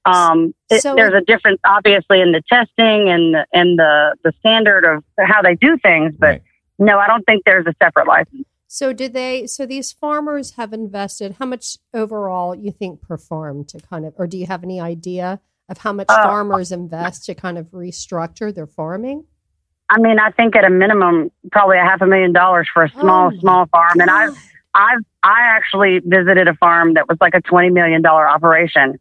[0.04, 4.32] Um, it, So- there's a difference, obviously, in the testing and the, and the the
[4.40, 6.42] standard of how they do things, but Right.
[6.84, 8.46] No, I don't think there's a separate license.
[8.68, 9.46] So did they?
[9.46, 14.14] So these farmers have invested how much overall you think per farm to kind of,
[14.16, 17.66] or do you have any idea of how much Uh, farmers invest to kind of
[17.66, 19.24] restructure their farming?
[19.90, 22.88] I mean, I think at a minimum, probably a half a million dollars for a
[22.88, 24.00] small, Oh small farm.
[24.00, 24.34] And I've,
[24.74, 28.98] I've, I actually visited a farm that was like a twenty million dollar operation.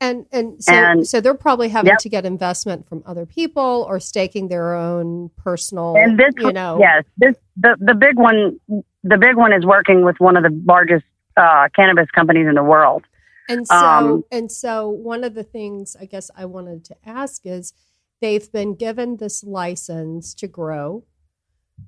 [0.00, 1.98] And and so and- so they're probably having Yep.
[1.98, 6.78] to get investment from other people or staking their own personal, And this, you know,
[6.78, 8.58] yes, this the the big one,
[9.02, 11.04] the big one is working with one of the largest
[11.36, 13.04] uh, cannabis companies in the world.
[13.48, 17.44] And so, Um, and so, one of the things I guess I wanted to ask
[17.44, 17.72] is,
[18.20, 21.04] they've been given this license to grow,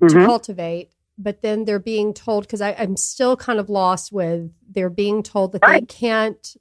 [0.00, 0.26] to Mhm.
[0.26, 5.22] cultivate, but then they're being told because I'm still kind of lost with they're being
[5.22, 6.56] told that they can't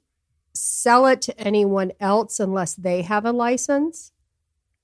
[0.56, 4.12] sell it to anyone else unless they have a license.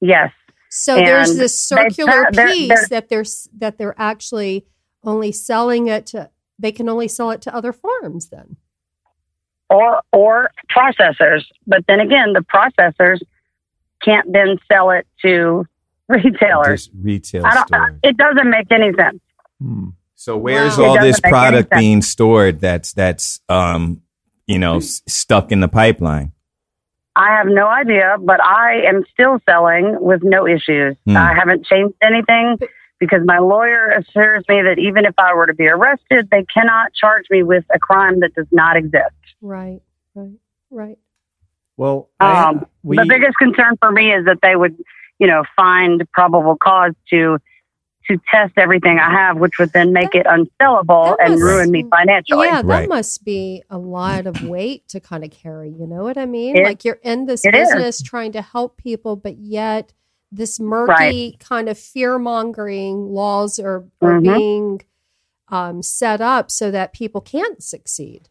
[0.00, 0.32] Yes,
[0.70, 3.24] So there's this circular they're- piece they're- that they're
[3.58, 4.66] that they're actually
[5.04, 6.30] only selling it to.
[6.58, 8.56] They can only sell it to other farms then.
[9.70, 11.44] or or processors.
[11.66, 13.20] But then again, the processors
[14.04, 15.66] can't then sell it to
[16.08, 16.88] retailers.
[16.88, 17.68] Just retail I don't.
[17.68, 17.98] stores.
[18.02, 19.20] It doesn't make any sense.
[19.60, 19.88] Hmm.
[20.14, 20.84] So where's Wow.
[20.84, 24.02] all this doesn't make any product being stored that's that's um
[24.46, 26.32] you know s- stuck in the pipeline?
[27.14, 30.96] I have no idea, but I am still selling with no issues.
[31.06, 31.16] Hmm.
[31.16, 32.58] I haven't changed anything
[32.98, 36.94] because my lawyer assures me that even if I were to be arrested, they cannot
[36.94, 39.12] charge me with a crime that does not exist.
[39.42, 39.80] Right,
[40.14, 40.38] right,
[40.70, 40.98] right.
[41.76, 44.76] Well, I- Um, we, the biggest concern for me is that they would,
[45.18, 47.38] you know, find probable cause to
[48.16, 51.70] to test everything I have, which would then make it unsellable That and must- ruin
[51.70, 52.46] me financially.
[52.46, 52.88] Yeah, that Right.
[52.88, 55.70] must be a lot of weight to kind of carry.
[55.70, 56.56] You know what I mean?
[56.56, 57.68] It- like you're in this it is.
[57.68, 59.92] business trying to help people, but yet
[60.30, 64.22] this murky kind of fear mongering laws are, are Mhm.
[64.36, 64.80] being
[65.48, 68.30] um, set up so that people can't succeed.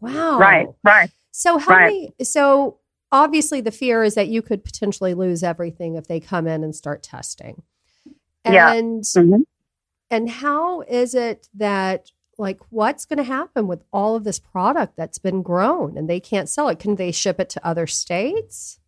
[0.00, 0.38] Wow.
[0.40, 1.08] Right, right.
[1.30, 1.84] So how Right.
[1.84, 2.12] many?
[2.24, 2.78] So
[3.12, 6.74] obviously, the fear is that you could potentially lose everything if they come in and
[6.74, 7.62] start testing.
[8.44, 8.72] Yeah.
[8.72, 9.44] And Mhm.
[10.10, 14.96] and how is it that like what's going to happen with all of this product
[14.96, 16.78] that's been grown and they can't sell it?
[16.78, 18.78] Can they ship it to other states?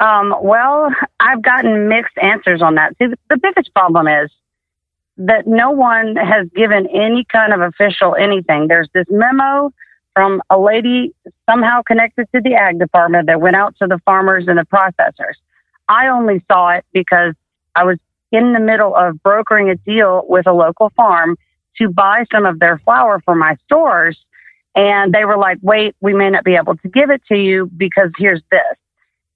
[0.00, 0.90] Um, well,
[1.20, 2.96] I've gotten mixed answers on that.
[2.98, 4.30] See, the biggest problem is
[5.18, 8.66] that no one has given any kind of official anything.
[8.66, 9.70] There's this memo
[10.14, 11.14] from a lady
[11.48, 15.34] somehow connected to the ag department that went out to the farmers and the processors.
[15.88, 17.34] I only saw it because
[17.76, 17.98] I was
[18.34, 21.36] in the middle of brokering a deal with a local farm
[21.78, 24.18] to buy some of their flower for my stores.
[24.74, 27.70] And they were like, wait, we may not be able to give it to you
[27.76, 28.76] because here's this.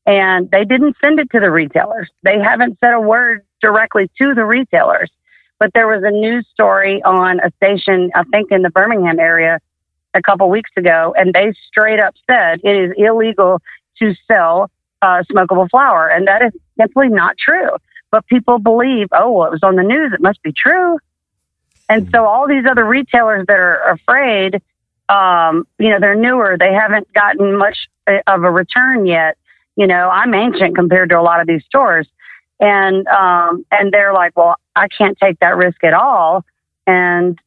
[0.05, 2.11] And they didn't send it to the retailers.
[2.25, 5.11] They haven't said a word directly to the retailers.
[5.61, 9.61] But there was a news story on a station, I think in the Birmingham area,
[10.15, 13.61] a couple weeks ago, and they straight up said it is illegal
[13.99, 14.71] to sell
[15.03, 16.09] uh, smokable flower.
[16.09, 17.71] And that is simply not true.
[18.11, 20.99] But people believe, oh, well, it was on the news, it must be true.
[21.89, 24.61] And so all these other retailers that are afraid,
[25.09, 29.37] um, you know, they're newer, they haven't gotten much uh, of a return yet.
[29.77, 32.07] You know, I'm ancient compared to a lot of these stores.
[32.61, 36.45] And um, and they're like, well, I can't take that risk at all.
[36.87, 37.39] And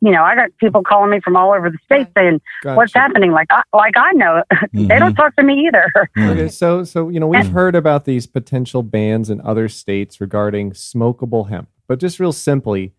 [0.00, 2.76] you know, I got people calling me from all over the state saying, Gotcha.
[2.76, 4.98] "What's happening?" Like, I, like I know, they mm-hmm.
[4.98, 5.90] don't talk to me either.
[6.16, 6.28] Mm-hmm.
[6.30, 10.72] Okay, so so you know we've heard about these potential bans in other states regarding
[10.72, 12.92] smokable hemp, but just real simply,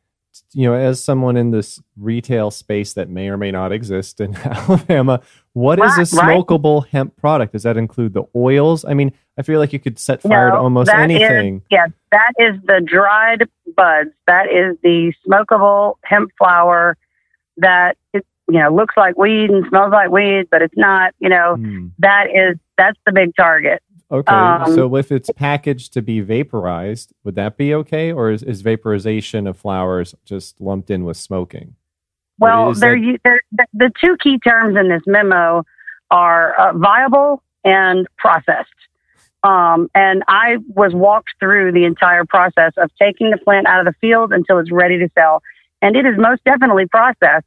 [0.53, 4.35] you know, as someone in this retail space that may or may not exist in
[4.43, 5.21] Alabama,
[5.59, 6.37] what is a Right, right.
[6.45, 7.53] smokable hemp product?
[7.53, 8.85] Does that include the oils?
[8.85, 11.61] I mean, I feel like you could set fire to almost that is- anything.
[11.69, 14.11] yeah, that is the dried buds.
[14.27, 16.97] That is the smokable hemp flower
[17.57, 21.13] that it, you know looks like weed and smells like weed, but it's not.
[21.19, 21.87] You know, Hmm.
[21.99, 23.81] that is that's the big target.
[24.11, 28.41] Okay, Um, so if it's packaged to be vaporized, would that be okay, or is,
[28.41, 31.75] is vaporization of flowers just lumped in with smoking?
[32.39, 35.63] Well, they're, that- they're, the- the two key terms in this memo
[36.11, 38.69] are uh, viable and processed.
[39.43, 43.85] Um, and I was walked through the entire process of taking the plant out of
[43.85, 45.41] the field until it's ready to sell,
[45.81, 47.45] and it is most definitely processed,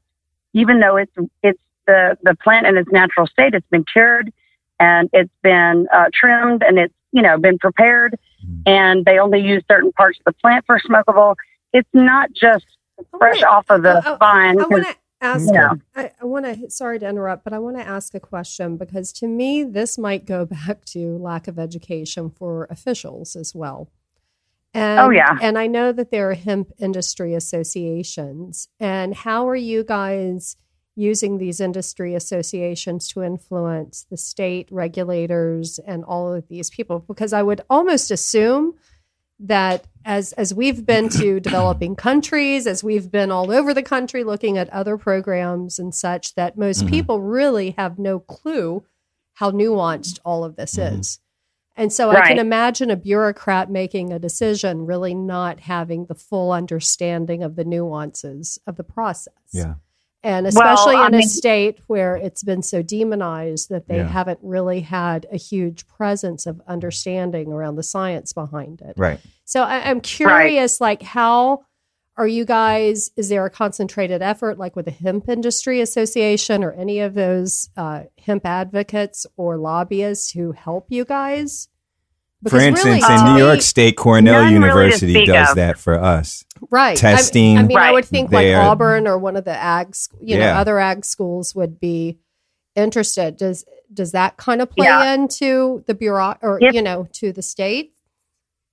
[0.54, 1.12] even though it's
[1.42, 3.52] it's the the plant in its natural state.
[3.52, 4.32] It's been cured,
[4.80, 8.18] and it's been uh, trimmed, and it's you know been prepared,
[8.64, 11.34] and they only use certain parts of the plant for smokable.
[11.74, 12.64] It's not just
[13.18, 14.60] fresh off of the oh, oh, I- I- vine.
[14.60, 15.48] I want to ask.
[15.52, 15.72] Yeah.
[15.94, 16.70] I, I want to.
[16.70, 20.26] Sorry to interrupt, but I want to ask a question because to me, this might
[20.26, 23.88] go back to lack of education for officials as well.
[24.74, 25.36] Oh, and, Oh, yeah.
[25.42, 28.68] And I know that there are hemp industry associations.
[28.80, 30.56] And how are you guys
[30.94, 37.00] using these industry associations to influence the state regulators and all of these people?
[37.00, 38.74] Because I would almost assume
[39.42, 44.24] that as as we've been to developing countries, as we've been all over the country
[44.24, 46.90] looking at other programs and such, that most Mhm.
[46.90, 48.84] people really have no clue
[49.34, 50.98] how nuanced all of this Mhm.
[51.00, 51.18] is.
[51.76, 56.52] And so I can imagine a bureaucrat making a decision really not having the full
[56.52, 59.32] understanding of the nuances of the process.
[59.52, 59.74] Yeah.
[60.24, 64.08] And especially I in a mean- state where it's been so demonized that they Yeah.
[64.08, 68.94] haven't really had a huge presence of understanding around the science behind it.
[68.96, 69.18] Right.
[69.44, 71.64] So I, I'm curious, like, how
[72.16, 73.10] are you guys?
[73.16, 77.70] Is there a concentrated effort, like with the Hemp Industry Association or any of those
[77.76, 81.68] uh, hemp advocates or lobbyists who help you guys?
[82.44, 85.50] For Because really, instance, to in New me- York State, Cornell none really University does
[85.50, 85.56] of.
[85.56, 86.44] that for us.
[86.70, 88.58] right testing I, mean, I would think there.
[88.58, 90.58] like Auburn or one of the ag, sc- you know, Yeah.
[90.60, 92.18] other ag schools would be
[92.74, 93.36] interested.
[93.36, 95.12] Does does that kind of play Yeah.
[95.14, 97.92] into the bureau or If- you know to the state?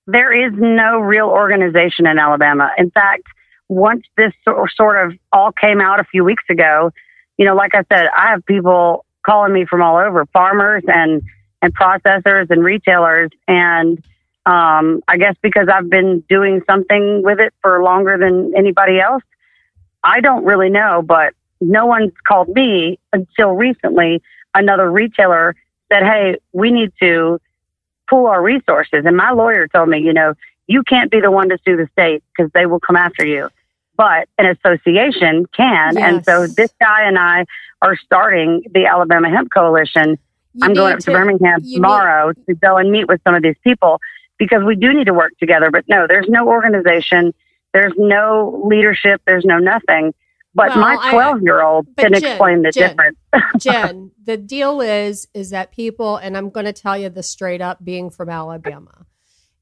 [0.08, 2.72] there is no real organization in Alabama.
[2.80, 3.24] In fact,
[3.68, 4.34] once this
[4.76, 6.90] sort of all came out a few weeks ago,
[7.38, 11.22] you know, like I said, I have people calling me from all over, farmers and
[11.62, 14.04] and processors and retailers, and
[14.46, 19.24] um, I guess because I've been doing something with it for longer than anybody else,
[20.04, 21.02] I don't really know.
[21.02, 24.22] But no one's called me until recently.
[24.54, 25.56] Another retailer
[25.92, 27.40] said, "Hey, we need to."
[28.10, 29.06] pool our resources.
[29.06, 30.34] And my lawyer told me, you know,
[30.68, 33.50] you can't be the one to sue the state because they will come after you.
[33.96, 35.98] But an association can.
[35.98, 37.46] And so this guy and I
[37.82, 40.18] are starting the Alabama Hemp Coalition.
[40.62, 43.44] I'm going up to, Birmingham you need- tomorrow to go and meet with some of
[43.44, 44.00] these people
[44.38, 45.70] because we do need to work together.
[45.72, 47.34] But no, there's no organization,
[47.74, 50.14] there's no leadership, there's no nothing.
[50.56, 53.18] But Well, my 12 year old can Jen- explain the Jen, difference.
[53.60, 57.62] Jen, the deal is is that people, and I'm going to tell you this straight
[57.62, 59.06] up, being from Alabama,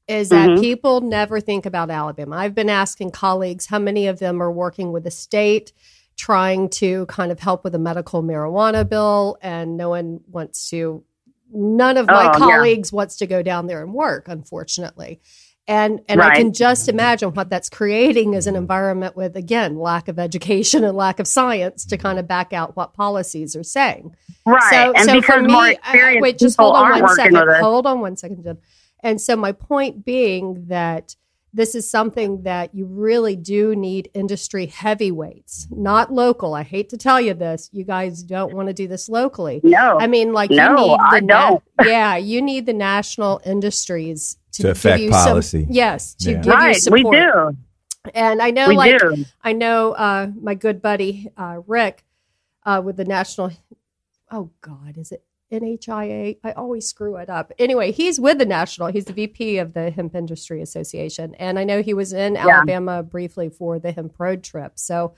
[0.08, 0.60] is that Mhm.
[0.60, 2.36] people never think about Alabama.
[2.36, 5.72] I've been asking colleagues how many of them are working with the state
[6.18, 11.02] trying to kind of help with a medical marijuana bill, and no one wants to.
[11.50, 12.32] None of my Oh, yeah.
[12.34, 15.20] colleagues wants to go down there and work, unfortunately.
[15.66, 20.08] And and I can just imagine what that's creating is an environment with again lack
[20.08, 24.14] of education and lack of science to kind of back out what policies are saying.
[24.46, 24.62] Right.
[24.70, 27.48] So, and so because for me, more experienced wait, just hold on one second.
[27.60, 28.58] Hold on one second, Jen.
[29.00, 31.16] And so my point being that
[31.52, 36.54] this is something that you really do need industry heavyweights, not local.
[36.54, 39.60] I hate to tell you this, you guys don't want to do this locally.
[39.64, 39.98] No.
[39.98, 41.62] I mean, like No, you need the I don't.
[41.84, 45.66] yeah, you need the national industries to, To give affect you some- policy.
[45.70, 46.42] yes, to Yeah.
[46.42, 47.04] give you support.
[47.04, 47.56] We do.
[48.14, 49.24] And I know, We like do.
[49.42, 52.04] I know uh, my good buddy uh, Rick
[52.64, 53.52] uh, with the national.
[54.30, 55.22] Oh God, is it
[55.52, 56.38] NHIA?
[56.44, 57.52] I always screw it up.
[57.58, 58.88] Anyway, he's with the national.
[58.88, 63.02] He's the VP of the Hemp Industry Association, and I know he was in Alabama
[63.02, 64.72] briefly for the hemp road trip.
[64.76, 65.14] So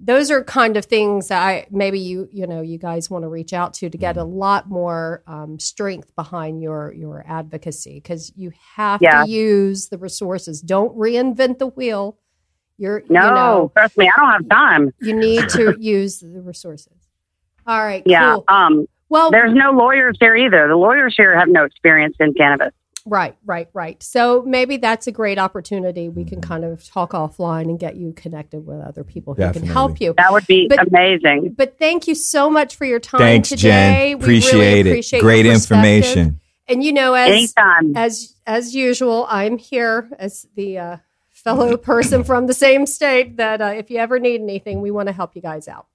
[0.00, 3.28] those are kind of things that I maybe you you know you guys want to
[3.28, 8.32] reach out to to get a lot more um, strength behind your your advocacy because
[8.36, 9.24] you have Yeah.
[9.24, 10.60] to use the resources.
[10.60, 12.18] Don't reinvent the wheel.
[12.76, 14.90] You're No, you know trust me, I don't have time.
[15.00, 17.08] you need to use the resources.
[17.66, 18.34] All right, Yeah.
[18.34, 18.44] cool.
[18.48, 20.66] Um, Well, there's no lawyers here either.
[20.68, 22.72] The lawyers here have no experience in cannabis.
[23.06, 24.02] right, right, right.
[24.02, 26.08] So maybe that's a great opportunity.
[26.08, 29.68] We can kind of talk offline and get you connected with other people who Definitely.
[29.68, 30.14] can help you.
[30.16, 31.54] That would be But- amazing.
[31.56, 33.60] But thank you so much for your time Thanks, today.
[33.60, 34.18] Jen.
[34.20, 35.20] We really Appreciate it.
[35.20, 36.40] Great information.
[36.66, 37.94] And you know, as Anytime.
[37.94, 40.96] as as usual, I'm here as the uh,
[41.30, 43.36] fellow person from the same state.
[43.36, 45.86] That uh, if you ever need anything, we want to help you guys out.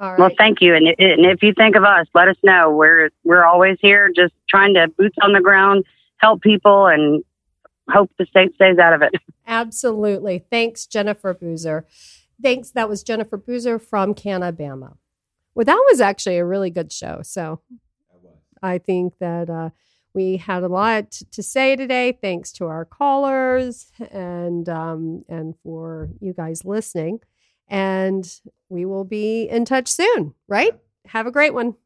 [0.00, 0.18] Right.
[0.18, 0.74] Well, thank you.
[0.74, 2.70] And, and if you think of us, let us know.
[2.70, 5.84] We're we're always here, just trying to boots on the ground,
[6.16, 7.22] help people, and
[7.90, 9.12] hope the state stays out of it.
[9.46, 10.42] Absolutely.
[10.50, 11.86] Thanks, Jennifer Boozer.
[12.42, 12.70] Thanks.
[12.70, 14.96] That was Jennifer Boozer from Canabama.
[15.54, 17.20] Well, that was actually a really good show.
[17.22, 17.60] So
[18.62, 19.70] I think that uh,
[20.14, 22.16] we had a lot to say today.
[22.20, 27.20] Thanks to our callers and um, and for you guys listening.
[27.70, 28.28] And
[28.68, 30.78] we will be in touch soon, right?
[31.06, 31.76] Have a great one.